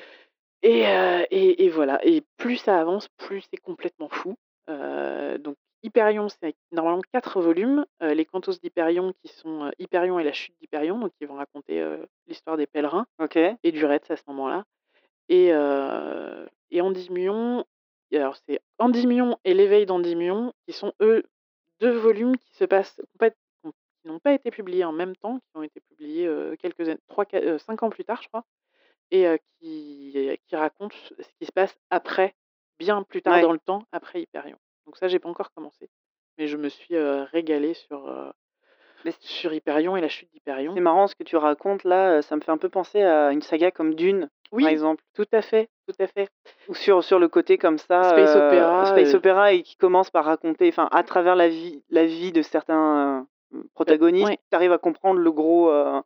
Et, 0.62 0.86
euh, 0.88 1.24
et, 1.32 1.64
et 1.64 1.70
voilà. 1.70 2.06
Et 2.06 2.24
plus 2.38 2.58
ça 2.58 2.78
avance, 2.78 3.08
plus 3.18 3.42
c'est 3.50 3.62
complètement 3.62 4.10
fou. 4.10 4.36
Euh, 4.70 5.38
donc 5.38 5.56
Hyperion, 5.82 6.28
c'est 6.28 6.56
normalement 6.74 7.02
quatre 7.14 7.40
volumes. 7.40 7.86
Euh, 8.04 8.14
les 8.14 8.26
Cantos 8.26 8.60
d'Hyperion 8.62 9.14
qui 9.24 9.30
sont 9.30 9.72
Hyperion 9.80 10.20
et 10.20 10.26
la 10.26 10.34
chute 10.34 10.54
d'Hyperion, 10.60 11.00
donc 11.00 11.14
qui 11.18 11.26
vont 11.26 11.36
raconter 11.36 11.82
l'histoire 12.28 12.58
des 12.58 12.68
pèlerins 12.68 13.06
et 13.64 13.72
du 13.72 13.86
Retz 13.86 14.12
à 14.12 14.18
ce 14.18 14.24
moment-là. 14.28 14.66
Et, 15.30 15.52
et 16.72 16.82
Endymion, 16.82 17.64
alors 18.12 18.36
c'est 18.46 18.60
Endymion 18.78 19.38
et 19.46 19.54
l'éveil 19.54 19.86
d'Endymion, 19.86 20.52
qui 20.68 20.74
sont 20.74 20.92
eux 21.02 21.24
deux 21.80 21.92
volumes 21.98 22.36
qui 22.36 22.54
se 22.56 22.66
passent 22.66 23.02
qui 23.22 23.30
n'ont 24.10 24.20
pas- 24.20 24.34
été 24.34 24.52
publiés 24.52 24.84
en 24.86 24.92
même 24.92 25.16
temps, 25.16 25.40
qui 25.40 25.58
ont 25.58 25.64
été 25.64 25.80
publiés 25.80 26.28
euh, 26.28 26.56
quelques 26.58 26.88
années, 26.90 27.00
trois, 27.08 27.26
quatre- 27.26 27.46
euh, 27.46 27.58
cinq 27.60 27.84
ans 27.84 27.90
plus 27.90 28.04
tard, 28.06 28.22
je 28.22 28.28
crois, 28.28 28.44
et 29.12 29.28
euh, 29.28 29.38
qui, 29.60 30.30
qui 30.48 30.56
racontent 30.56 30.96
ce 31.20 31.24
qui 31.40 31.46
se 31.46 31.52
passe 31.52 31.78
après, 31.90 32.36
bien 32.80 33.04
plus 33.04 33.22
tard 33.22 33.36
Ouais. 33.36 33.42
dans 33.42 33.52
le 33.54 33.60
temps, 33.60 33.84
après 33.92 34.22
Hyperion. 34.22 34.58
Donc 34.86 34.98
ça, 34.98 35.08
j'ai 35.08 35.20
pas 35.20 35.30
encore 35.30 35.52
commencé, 35.54 35.90
mais 36.38 36.48
je 36.48 36.58
me 36.58 36.70
suis 36.70 36.98
régalée 36.98 37.74
sur, 37.74 38.34
sur 39.20 39.54
Hyperion 39.54 39.96
et 39.98 40.02
la 40.02 40.10
chute 40.10 40.30
d'Hyperion. 40.34 40.74
C'est 40.74 40.82
marrant 40.82 41.08
ce 41.08 41.16
que 41.16 41.24
tu 41.24 41.36
racontes 41.38 41.84
là, 41.84 42.22
ça 42.22 42.36
me 42.36 42.42
fait 42.42 42.52
un 42.52 42.58
peu 42.58 42.70
penser 42.70 43.02
à 43.02 43.32
une 43.32 43.42
saga 43.42 43.72
comme 43.72 43.94
Dune, 43.96 44.30
Oui, 44.52 44.64
par 44.64 44.72
exemple. 44.72 45.04
tout 45.14 45.28
à 45.32 45.42
fait, 45.42 45.70
tout 45.88 45.96
à 46.00 46.08
fait. 46.08 46.30
Ou 46.68 46.74
sur, 46.74 47.04
sur 47.04 47.20
le 47.20 47.28
côté 47.28 47.58
comme 47.58 47.78
ça, 47.78 48.04
Space 48.04 48.36
euh, 48.36 48.48
opéra, 48.48 48.86
space 48.88 49.14
opéra, 49.14 49.54
et 49.54 49.64
qui 49.64 49.76
commence 49.76 50.10
par 50.10 50.26
raconter, 50.26 50.68
enfin, 50.70 50.88
à 50.92 51.04
travers 51.04 51.36
la 51.36 51.50
vie, 51.50 51.84
la 51.90 52.06
vie 52.06 52.32
de 52.32 52.42
certains 52.42 53.28
euh, 53.54 53.64
protagonistes, 53.74 54.28
ouais. 54.28 54.38
tu 54.50 54.56
arrives 54.56 54.72
à 54.72 54.78
comprendre 54.78 55.20
le 55.20 55.32
gros, 55.32 55.70
euh, 55.70 56.02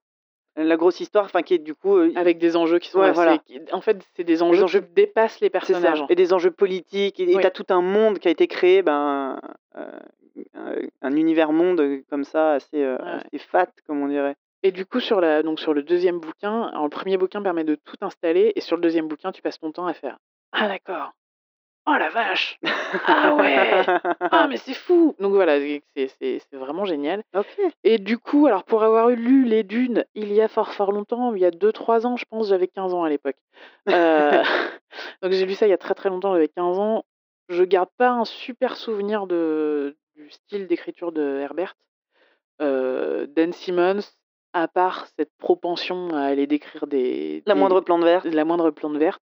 la 0.56 0.78
grosse 0.78 1.00
histoire, 1.00 1.26
enfin, 1.26 1.42
qui 1.42 1.56
est 1.56 1.60
du 1.60 1.74
coup, 1.76 1.98
euh, 1.98 2.12
Avec 2.16 2.38
des 2.38 2.56
enjeux 2.56 2.80
qui 2.80 2.90
sont 2.90 3.00
Ouais, 3.00 3.08
assez... 3.10 3.16
voilà. 3.16 3.38
En 3.72 3.82
fait, 3.82 4.04
c'est 4.16 4.24
des 4.24 4.44
enjeux, 4.44 4.64
enjeux- 4.64 4.82
qui 4.82 4.94
dépassent 4.94 5.40
les 5.42 5.50
personnages. 5.50 6.02
en 6.02 6.08
et 6.08 6.16
des 6.16 6.32
enjeux 6.34 6.52
politiques, 6.52 7.20
et 7.20 7.26
Oui. 7.36 7.42
tu 7.42 7.48
as 7.48 7.52
tout 7.52 7.66
un 7.70 7.82
monde 7.82 8.20
qui 8.20 8.28
a 8.28 8.32
été 8.32 8.48
créé, 8.48 8.82
ben, 8.84 9.40
euh, 9.76 10.00
un, 10.54 10.76
un 11.02 11.16
univers 11.16 11.52
monde 11.52 11.80
euh, 11.82 12.02
comme 12.10 12.24
ça, 12.24 12.54
assez, 12.54 12.84
euh, 12.84 12.98
Ouais. 12.98 13.12
assez 13.26 13.38
fat, 13.40 13.68
comme 13.88 14.02
on 14.02 14.08
dirait. 14.08 14.36
Et 14.66 14.72
du 14.72 14.86
coup, 14.86 15.00
sur, 15.02 15.20
la, 15.20 15.44
donc 15.44 15.60
sur 15.60 15.74
le 15.74 15.84
deuxième 15.84 16.20
bouquin, 16.20 16.64
alors 16.64 16.84
le 16.84 16.90
premier 16.90 17.18
bouquin 17.18 17.42
permet 17.42 17.64
de 17.66 17.76
tout 17.76 17.98
installer, 18.02 18.54
et 18.56 18.62
sur 18.62 18.78
le 18.78 18.82
deuxième 18.82 19.08
bouquin, 19.08 19.32
tu 19.32 19.42
passes 19.42 19.60
ton 19.60 19.72
temps 19.72 19.88
à 19.88 19.94
faire 19.94 20.18
Ah 20.54 20.68
d'accord 20.70 21.12
Oh 21.86 21.96
la 22.00 22.10
vache 22.10 22.60
Ah 23.08 23.36
ouais 23.36 23.84
Ah 24.32 24.48
mais 24.48 24.56
c'est 24.58 24.74
fou 24.74 25.16
Donc 25.20 25.34
voilà, 25.34 25.60
c'est 25.96 26.42
vraiment 26.54 26.86
génial. 26.86 27.24
Et 27.84 27.98
du 27.98 28.18
coup, 28.18 28.48
alors 28.48 28.64
pour 28.64 28.84
avoir 28.84 29.10
lu 29.10 29.44
Les 29.44 29.64
Dunes 29.64 30.06
il 30.16 30.32
y 30.32 30.40
a 30.42 30.48
fort 30.48 30.74
fort 30.74 30.92
longtemps, 30.94 31.36
il 31.36 31.42
y 31.42 31.46
a 31.46 31.52
2-3 31.52 32.06
ans, 32.06 32.16
je 32.16 32.24
pense, 32.30 32.48
j'avais 32.48 32.68
15 32.68 32.94
ans 32.94 33.04
à 33.04 33.10
l'époque. 33.10 33.36
Euh, 33.90 34.44
donc 35.22 35.32
j'ai 35.34 35.46
lu 35.46 35.56
ça 35.56 35.68
il 35.68 35.72
y 35.72 35.74
a 35.74 35.78
très 35.78 35.94
très 35.94 36.10
longtemps, 36.10 36.32
j'avais 36.34 36.48
15 36.48 36.80
ans. 36.80 37.04
Je 37.50 37.64
garde 37.64 37.90
pas 37.98 38.10
un 38.10 38.24
super 38.26 38.78
souvenir 38.78 39.28
de, 39.28 39.98
du 40.16 40.30
style 40.32 40.68
d'écriture 40.68 41.12
de 41.12 41.40
Herbert. 41.40 41.76
Euh, 42.62 43.28
Dan 43.28 43.52
Simmons, 43.52 44.00
à 44.54 44.68
part 44.70 45.08
cette 45.18 45.32
propension 45.38 46.10
à 46.16 46.22
aller 46.22 46.48
décrire 46.48 46.88
des, 46.88 47.44
La 47.46 47.54
des- 47.56 47.60
moindre 47.60 47.82
plante 47.82 48.04
verte. 48.04 48.26
la 48.26 48.46
moindre 48.46 48.72
plante 48.72 48.96
verte, 48.96 49.22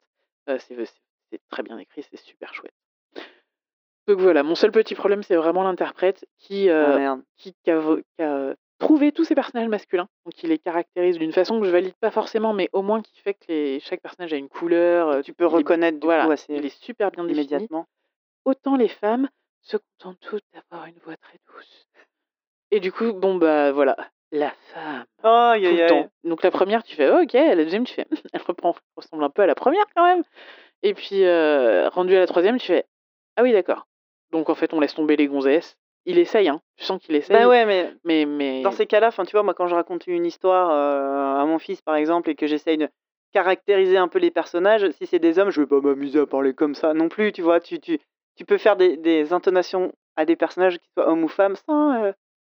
euh, 0.50 0.58
c'est 0.60 0.76
c'est- 1.32 1.42
très 1.50 1.64
bien 1.64 1.78
écrit, 1.78 2.04
c'est 2.04 2.18
super 2.18 2.54
chouette. 2.54 2.74
Donc 4.08 4.20
voilà, 4.20 4.44
mon 4.44 4.56
seul 4.56 4.72
petit 4.72 4.96
problème, 4.96 5.24
c'est 5.24 5.36
vraiment 5.36 5.64
l'interprète 5.64 6.26
qui, 6.38 6.70
Ah, 6.70 6.74
euh, 6.74 6.98
merde. 6.98 7.22
qui, 7.38 7.54
qui 7.64 7.72
a, 7.72 7.80
qui 8.18 8.24
a 8.24 8.56
trouvé 8.80 9.12
tous 9.12 9.24
ces 9.24 9.36
personnages 9.36 9.68
masculins, 9.70 10.08
donc 10.26 10.42
il 10.44 10.50
les 10.50 10.58
caractérise 10.58 11.20
d'une 11.20 11.32
façon 11.32 11.60
que 11.60 11.66
je 11.68 11.72
valide 11.72 11.94
pas 12.02 12.10
forcément, 12.10 12.52
mais 12.54 12.68
au 12.74 12.82
moins 12.82 13.02
qui 13.02 13.20
fait 13.22 13.36
que 13.36 13.46
les- 13.50 13.80
chaque 13.80 14.02
personnage 14.02 14.34
a 14.34 14.38
une 14.38 14.50
couleur. 14.50 15.08
euh, 15.10 15.22
Tu 15.22 15.34
peux 15.34 15.44
est- 15.44 15.48
reconnaître 15.48 16.00
du 16.00 16.06
voilà, 16.08 16.26
coup 16.26 16.34
il 16.50 16.66
est 16.66 16.84
super 16.84 17.12
bien 17.12 17.24
défini. 17.24 17.42
immédiatement. 17.46 17.86
Autant 18.44 18.76
les 18.76 18.88
femmes 18.88 19.30
se 19.62 19.78
contentent 19.78 20.20
toutes 20.20 20.44
d'avoir 20.54 20.88
une 20.88 20.98
voix 21.06 21.16
très 21.18 21.38
douce. 21.54 21.88
Et 22.72 22.80
du 22.80 22.92
coup, 22.92 23.14
bon 23.14 23.36
bah 23.36 23.72
voilà, 23.72 23.96
la 24.32 24.50
femme 24.74 25.06
Oh, 25.24 25.52
tout 25.56 25.62
le 25.62 25.88
temps. 25.88 26.10
Donc 26.24 26.42
la 26.42 26.50
première, 26.50 26.82
tu 26.84 26.96
fais 26.96 27.08
oh, 27.12 27.22
ok, 27.22 27.34
la 27.34 27.56
deuxième, 27.58 27.84
tu 27.86 27.94
fais 27.94 28.08
elle 28.34 28.42
reprend, 28.42 28.76
ressemble 28.96 29.24
un 29.24 29.30
peu 29.30 29.44
à 29.44 29.46
la 29.46 29.54
première 29.56 29.86
quand 29.96 30.04
même. 30.04 30.24
Et 30.84 30.94
puis 30.94 31.24
euh, 31.26 31.90
rendu 31.90 32.16
à 32.16 32.20
la 32.20 32.28
troisième, 32.28 32.58
tu 32.58 32.68
fais 32.68 32.86
ah 33.38 33.44
oui 33.44 33.52
d'accord. 33.54 33.88
Donc 34.32 34.50
en 34.50 34.56
fait, 34.56 34.74
on 34.74 34.80
laisse 34.80 34.96
tomber 34.96 35.16
les 35.16 35.28
gonzesses. 35.28 35.78
Il 36.06 36.18
essaye, 36.18 36.50
hein. 36.50 36.62
Tu 36.78 36.86
sens 36.86 37.00
qu'il 37.02 37.16
essaye. 37.16 37.36
Bah 37.36 37.48
ouais, 37.48 37.66
mais 37.66 37.94
Mais 38.06 38.26
mais 38.26 38.62
dans 38.64 38.72
ces 38.72 38.88
cas-là, 38.88 39.10
enfin, 39.10 39.24
tu 39.24 39.32
vois, 39.34 39.44
moi, 39.44 39.54
quand 39.54 39.68
je 39.68 39.76
raconte 39.76 40.08
une 40.08 40.26
histoire 40.26 40.72
euh, 40.72 41.42
à 41.42 41.46
mon 41.46 41.60
fils, 41.60 41.82
par 41.82 41.96
exemple, 41.96 42.30
et 42.32 42.36
que 42.36 42.48
j'essaye 42.48 42.78
de 42.78 42.90
caractériser 43.34 43.98
un 43.98 44.08
peu 44.08 44.18
les 44.20 44.32
personnages, 44.32 44.90
si 44.92 45.06
c'est 45.06 45.20
des 45.20 45.38
hommes, 45.38 45.52
je 45.52 45.62
vais 45.62 45.68
pas 45.68 45.80
m'amuser 45.80 46.20
à 46.20 46.26
parler 46.26 46.54
comme 46.54 46.74
ça 46.76 46.94
non 46.94 47.08
plus, 47.08 47.32
tu 47.32 47.42
vois. 47.44 47.60
Tu, 47.60 47.80
tu, 47.80 48.00
tu 48.36 48.46
peux 48.46 48.58
faire 48.58 48.76
des, 48.78 48.98
des 48.98 49.32
intonations 49.32 49.92
à 50.16 50.26
des 50.26 50.36
personnages, 50.36 50.80
qu'ils 50.80 50.90
soient 50.98 51.08
hommes 51.08 51.24
ou 51.24 51.28
femmes, 51.30 51.56
sans. 51.56 52.04
euh, 52.04 52.12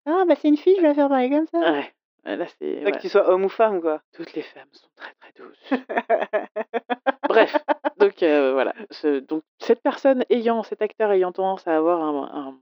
ah, 0.07 0.25
bah 0.27 0.35
c'est 0.37 0.49
une 0.49 0.57
fille, 0.57 0.75
je 0.77 0.83
vais 0.83 0.89
la 0.89 0.95
faire 0.95 1.09
parler 1.09 1.31
comme 1.31 1.47
ça. 1.47 1.59
ouais. 1.73 1.93
Là 2.27 2.47
c'est 2.59 2.81
voilà. 2.81 2.91
que 2.93 3.01
tu 3.01 3.09
sois 3.09 3.29
homme 3.31 3.45
ou 3.45 3.49
femme, 3.49 3.81
quoi. 3.81 4.01
toutes 4.13 4.33
les 4.35 4.43
femmes 4.43 4.69
sont 4.73 4.89
très 4.97 5.13
très 5.21 5.33
douces. 5.37 5.71
Bref, 7.29 7.57
donc 7.99 8.23
euh, 8.23 8.53
voilà. 8.53 8.75
Ce- 8.91 9.21
donc 9.21 9.43
cette 9.59 9.81
personne 9.83 10.25
ayant, 10.31 10.63
cet 10.63 10.83
acteur 10.83 11.11
ayant 11.13 11.33
tendance 11.33 11.67
à 11.69 11.77
avoir 11.77 12.03
un, 12.03 12.31
un- 12.49 12.59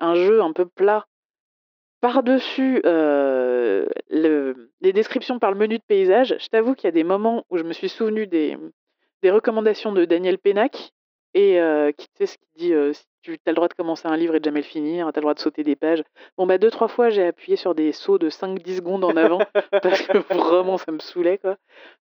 un 0.00 0.14
jeu 0.14 0.40
un 0.40 0.52
peu 0.52 0.66
plat 0.66 1.06
par-dessus 2.00 2.80
euh, 2.86 3.86
le- 4.08 4.70
les 4.80 4.92
descriptions 4.92 5.38
par 5.38 5.50
le 5.50 5.58
menu 5.58 5.78
de 5.78 5.82
paysage, 5.86 6.36
je 6.38 6.46
t'avoue 6.48 6.74
qu'il 6.74 6.84
y 6.86 6.88
a 6.88 6.92
des 6.92 7.04
moments 7.04 7.44
où 7.50 7.56
je 7.58 7.64
me 7.64 7.72
suis 7.72 7.88
souvenu 7.88 8.26
des, 8.26 8.56
des 9.22 9.30
recommandations 9.32 9.92
de 9.92 10.04
Daniel 10.04 10.38
Pénac 10.38 10.90
et 11.34 11.60
euh, 11.60 11.90
qui 11.92 12.06
tu 12.08 12.14
sais 12.18 12.26
ce 12.26 12.38
qu'il 12.38 12.48
dit 12.68 12.72
euh, 12.72 12.92
si 12.92 13.04
tu 13.22 13.32
as 13.32 13.50
le 13.50 13.54
droit 13.54 13.68
de 13.68 13.74
commencer 13.74 14.06
un 14.06 14.16
livre 14.16 14.34
et 14.34 14.40
de 14.40 14.44
jamais 14.44 14.60
le 14.60 14.66
finir, 14.66 15.06
tu 15.12 15.18
as 15.18 15.20
le 15.20 15.22
droit 15.22 15.34
de 15.34 15.40
sauter 15.40 15.62
des 15.64 15.76
pages. 15.76 16.02
Bon 16.36 16.46
bah 16.46 16.58
deux 16.58 16.70
trois 16.70 16.88
fois 16.88 17.10
j'ai 17.10 17.26
appuyé 17.26 17.56
sur 17.56 17.74
des 17.74 17.92
sauts 17.92 18.18
de 18.18 18.30
5-10 18.30 18.76
secondes 18.76 19.04
en 19.04 19.16
avant 19.16 19.38
parce 19.82 20.02
que 20.02 20.18
vraiment 20.34 20.78
ça 20.78 20.92
me 20.92 20.98
saoulait 20.98 21.38
quoi. 21.38 21.56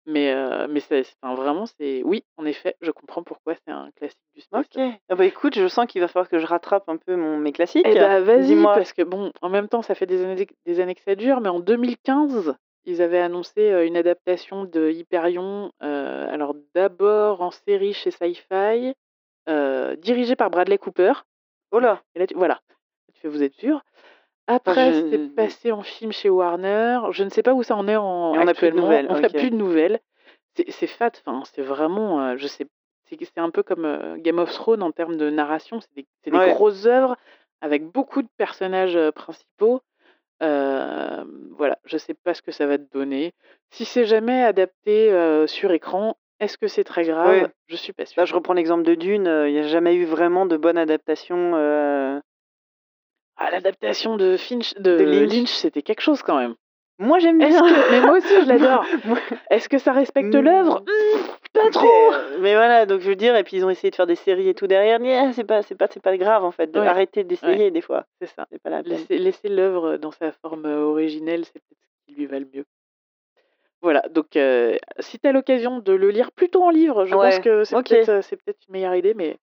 Mais 0.07 0.33
euh, 0.33 0.67
mais 0.69 0.81
c'est 0.81 1.05
enfin, 1.23 1.35
vraiment 1.35 1.67
c'est 1.67 2.03
oui 2.05 2.25
en 2.37 2.47
effet 2.47 2.77
je 2.81 2.91
comprends 2.91 3.23
pourquoi 3.23 3.55
c'est 3.55 3.73
un 3.73 3.91
classique 3.97 4.19
du 4.35 4.41
space. 4.41 4.67
Ok. 4.75 4.83
Ah 5.09 5.15
bah 5.15 5.25
écoute, 5.25 5.55
je 5.59 5.69
sens 5.69 5.87
qu'il 5.87 6.01
va 6.01 6.09
falloir 6.09 6.29
que 6.29 6.39
je 6.39 6.47
rattrape 6.47 6.89
un 6.89 6.97
peu 6.97 7.17
mon, 7.17 7.39
mes 7.39 7.53
classiques. 7.53 7.87
Eh 7.89 7.95
bah 7.95 8.21
vas-y, 8.21 8.63
parce 8.63 8.93
que 8.93 9.03
bon, 9.03 9.33
en 9.43 9.49
même 9.49 9.69
temps, 9.69 9.83
ça 9.83 9.95
fait 9.95 10.07
des 10.07 10.25
années, 10.25 10.47
des 10.65 10.81
années 10.81 10.95
que 10.95 11.03
ça 11.03 11.15
dure, 11.15 11.41
mais 11.41 11.49
en 11.49 11.61
2015, 11.61 12.55
ils 12.85 13.03
avaient 13.03 13.21
annoncé 13.21 13.73
euh, 13.73 13.87
une 13.87 13.97
adaptation 13.97 14.65
de 14.65 14.91
Hyperion, 14.91 15.73
euh, 15.83 16.33
alors 16.33 16.55
d'abord 16.75 17.43
en 17.43 17.51
série 17.51 17.93
chez 17.93 18.11
Sci-Fi, 18.11 18.95
euh, 19.49 19.97
dirigée 19.97 20.37
par 20.37 20.51
Bradley 20.51 20.79
Cooper. 20.79 21.13
Oh 21.73 21.79
là. 21.79 22.03
Et 22.15 22.19
là, 22.21 22.27
tu- 22.27 22.35
voilà, 22.35 22.61
tu 23.15 23.21
fais, 23.21 23.29
vous 23.29 23.43
êtes 23.43 23.55
sûr 23.55 23.83
Après, 24.47 24.93
je- 24.93 25.11
c'est 25.11 25.35
passé 25.35 25.73
en 25.73 25.83
film 25.83 26.13
chez 26.13 26.29
Warner. 26.31 27.01
Je 27.11 27.25
ne 27.25 27.31
sais 27.31 27.43
pas 27.43 27.53
où 27.55 27.63
ça 27.63 27.77
en 27.77 27.89
est 27.89 27.97
en, 27.97 28.33
on 28.35 28.47
actuellement. 28.47 28.83
nouvelles, 28.83 29.07
On 29.11 29.19
n'a 29.19 29.29
ok. 29.29 29.37
plus 29.37 29.51
de 29.51 29.57
nouvelles. 29.57 30.01
C'est 30.69 30.87
fat, 30.87 31.11
enfin, 31.27 31.43
c'est 31.53 31.63
vraiment, 31.63 32.21
euh, 32.23 32.37
je 32.39 32.47
sais, 32.47 32.67
c'est 33.09 33.39
un 33.39 33.51
peu 33.51 33.63
comme 33.63 33.85
euh, 33.85 34.17
Game 34.17 34.39
of 34.39 34.51
Thrones 34.53 34.83
en 34.83 34.91
termes 34.91 35.17
de 35.17 35.29
narration. 35.29 35.81
C'est 35.81 35.95
des, 35.95 36.07
c'est 36.25 36.31
des 36.31 36.39
Ouais. 36.39 36.51
grosses 36.55 36.87
œuvres 36.87 37.17
avec 37.61 37.85
beaucoup 37.85 38.23
de 38.23 38.29
personnages 38.39 38.97
euh, 38.97 39.11
principaux. 39.13 39.81
Voilà, 40.41 41.79
je 41.85 41.97
sais 41.99 42.15
pas 42.15 42.35
ce 42.35 42.43
que 42.43 42.53
ça 42.53 42.67
va 42.67 42.79
te 42.79 42.91
donner. 42.93 43.33
Si 43.71 43.85
c'est 43.85 44.05
jamais 44.07 44.43
adapté 44.45 45.11
sur 45.47 45.73
écran, 45.73 46.17
est-ce 46.41 46.59
que 46.59 46.67
c'est 46.69 46.85
très 46.85 47.05
grave? 47.05 47.29
Ouais. 47.29 47.47
Je 47.69 47.77
suis 47.77 47.93
pas 47.93 48.07
sûre. 48.07 48.21
Là, 48.21 48.25
je 48.27 48.35
reprends 48.35 48.55
l'exemple 48.55 48.83
de 48.85 48.95
Dune. 48.95 49.25
Il 49.47 49.53
n'y 49.53 49.59
a 49.59 49.67
jamais 49.69 49.95
eu 49.95 50.05
vraiment 50.05 50.47
de 50.47 50.57
bonne 50.57 50.79
adaptation. 50.79 51.53
euh, 51.55 52.19
Ah, 53.37 53.51
l'adaptation 53.51 54.17
de 54.17 54.37
Finch, 54.37 54.75
de, 54.75 54.97
De 54.99 55.05
Lynch. 55.05 55.33
Lynch, 55.33 55.51
c'était 55.53 55.83
quelque 55.83 56.01
chose 56.01 56.23
quand 56.23 56.39
même. 56.39 56.55
Moi, 56.99 57.19
j'aime 57.19 57.37
bien. 57.37 57.49
que, 57.61 57.91
mais 57.91 58.01
moi 58.01 58.17
aussi, 58.17 58.29
je 58.43 58.49
l'adore. 58.49 58.87
Est-ce 59.51 59.69
que 59.69 59.77
ça 59.77 59.93
respecte 59.93 60.35
Mm. 60.35 60.41
l'œuvre? 60.41 60.81
Hmm, 60.81 61.19
Pas 61.53 61.71
trop. 61.71 62.13
Mais, 62.41 62.55
voilà, 62.55 62.87
donc 62.87 63.01
je 63.03 63.09
veux 63.11 63.17
dire, 63.17 63.37
et 63.37 63.45
puis 63.45 63.59
ils 63.59 63.65
ont 63.67 63.71
essayé 63.71 63.91
de 63.91 63.95
faire 63.97 64.07
des 64.07 64.15
séries 64.15 64.49
et 64.49 64.55
tout 64.55 64.67
derrière. 64.67 64.99
Mais 64.99 65.15
ah, 65.15 65.33
c'est 65.35 65.45
pas, 65.45 65.61
c'est 65.61 65.75
pas, 65.75 65.89
c'est 65.91 66.03
pas 66.03 66.17
grave 66.17 66.43
en 66.45 66.53
fait. 66.53 66.71
De 66.71 66.81
Ouais. 66.81 66.87
arrêter 66.87 67.23
d'essayer 67.25 67.71
des 67.71 67.83
fois. 67.83 68.07
C'est 68.21 68.29
ça. 68.29 68.47
C'est 68.51 68.63
pas 68.63 68.71
la 68.71 68.83
peine. 68.83 69.05
Laisser, 69.11 69.49
l'œuvre 69.49 69.99
dans 69.99 70.11
sa 70.11 70.33
forme 70.33 70.65
originelle, 70.65 71.45
c'est 71.45 71.53
peut-être 71.61 71.79
ce 72.09 72.13
qui 72.15 72.19
lui 72.19 72.27
va 72.27 72.39
le 72.39 72.49
mieux. 72.55 72.65
Voilà, 73.83 74.03
donc 74.11 74.37
euh, 74.37 74.77
si 75.01 75.19
tu 75.19 75.27
as 75.29 75.33
l'occasion 75.33 75.79
de 75.81 75.93
le 75.93 76.11
lire 76.11 76.33
plutôt 76.33 76.63
en 76.65 76.71
livre, 76.71 77.05
je 77.07 77.15
Ouais, 77.15 77.31
pense 77.31 77.39
que 77.41 77.65
c'est 77.65 77.77
peut-être 77.77 78.21
c'est 78.23 78.39
une 78.69 78.73
meilleure 78.73 78.95
idée, 78.95 79.15
mais 79.15 79.39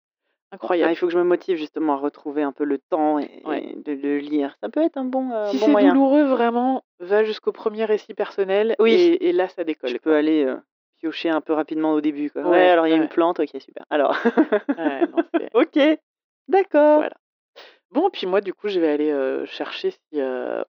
Ah, 0.52 0.56
incroyable. 0.56 0.92
il 0.92 0.96
faut 0.96 1.06
que 1.08 1.14
je 1.14 1.18
me 1.18 1.24
motive 1.24 1.58
justement 1.58 1.94
à 1.94 1.98
retrouver 1.98 2.42
un 2.44 2.52
peu 2.52 2.64
le 2.64 2.78
temps 2.78 3.20
et, 3.20 3.42
Ouais. 3.46 3.64
et 3.64 3.76
de 3.76 3.94
le 3.94 4.18
lire. 4.18 4.56
Ça 4.62 4.70
peut 4.70 4.82
être 4.82 4.98
un 4.98 5.06
bon, 5.06 5.32
euh, 5.32 5.46
si 5.48 5.60
bon 5.60 5.66
c'est 5.68 5.72
moyen. 5.72 5.94
douloureux, 5.94 6.24
vraiment, 6.24 6.84
va 7.00 7.24
jusqu'au 7.24 7.52
premier 7.52 7.86
récit 7.86 8.14
personnel 8.14 8.76
Oui. 8.80 8.94
et, 8.94 9.30
et 9.30 9.32
là, 9.34 9.48
ça 9.48 9.64
décolle. 9.64 9.92
Je 9.92 9.98
quoi. 9.98 10.04
peux 10.12 10.16
aller 10.16 10.44
euh, 10.46 10.58
piocher 11.00 11.30
un 11.30 11.42
peu 11.42 11.54
rapidement 11.54 11.94
au 11.94 12.02
début. 12.02 12.30
Quoi. 12.32 12.42
Ouais, 12.44 12.50
Ouais, 12.50 12.70
alors 12.70 12.88
il 12.88 12.90
y 12.90 12.94
a 12.94 12.98
une 12.98 13.08
plante, 13.10 13.40
ok, 13.40 13.50
super. 13.62 13.86
Alors, 13.90 14.18
non, 14.78 15.24
c'est- 15.38 15.50
ok, 15.54 16.00
d'accord. 16.48 16.98
Voilà. 16.98 17.16
Bon, 17.92 18.10
puis 18.10 18.26
moi, 18.26 18.42
du 18.42 18.54
coup, 18.54 18.68
je 18.68 18.80
vais 18.80 18.90
aller 18.90 19.46
chercher 19.46 19.92
si 19.92 20.20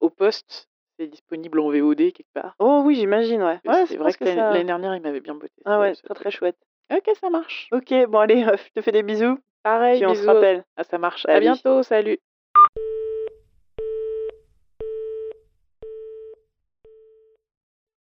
au 0.01 0.11
poste 0.11 0.69
c'est 0.99 1.07
disponible 1.07 1.61
en 1.61 1.71
VOD 1.71 2.13
quelque 2.13 2.33
part. 2.33 2.55
Oh 2.59 2.83
oui, 2.85 2.95
j'imagine, 2.97 3.43
ouais. 3.43 3.61
C'est 3.87 3.97
vrai 3.97 4.13
que 4.13 4.19
que 4.19 4.25
l'année 4.25 4.41
ça. 4.41 4.51
l'année 4.51 4.65
dernière, 4.65 4.95
il 4.95 5.03
m'avait 5.03 5.21
bien 5.21 5.35
botté. 5.35 5.53
Ah 5.65 5.81
ouais, 5.81 5.95
ce 5.95 6.07
très 6.13 6.31
chouette. 6.31 6.59
Ok, 6.93 7.09
ça 7.21 7.31
marche. 7.31 7.69
Ok, 7.73 7.93
bon 8.09 8.19
allez, 8.19 8.45
je 8.67 8.73
te 8.73 8.81
fais 8.81 8.93
des 8.93 9.03
bisous. 9.03 9.39
Pareil, 9.63 9.99
Puis 9.99 10.07
on 10.07 10.15
se 10.15 10.27
rappelle. 10.27 10.65
Ah, 10.77 10.85
ça 10.85 10.99
marche. 10.99 11.25
À 11.27 11.41
bientôt, 11.41 11.83
salut. 11.83 12.19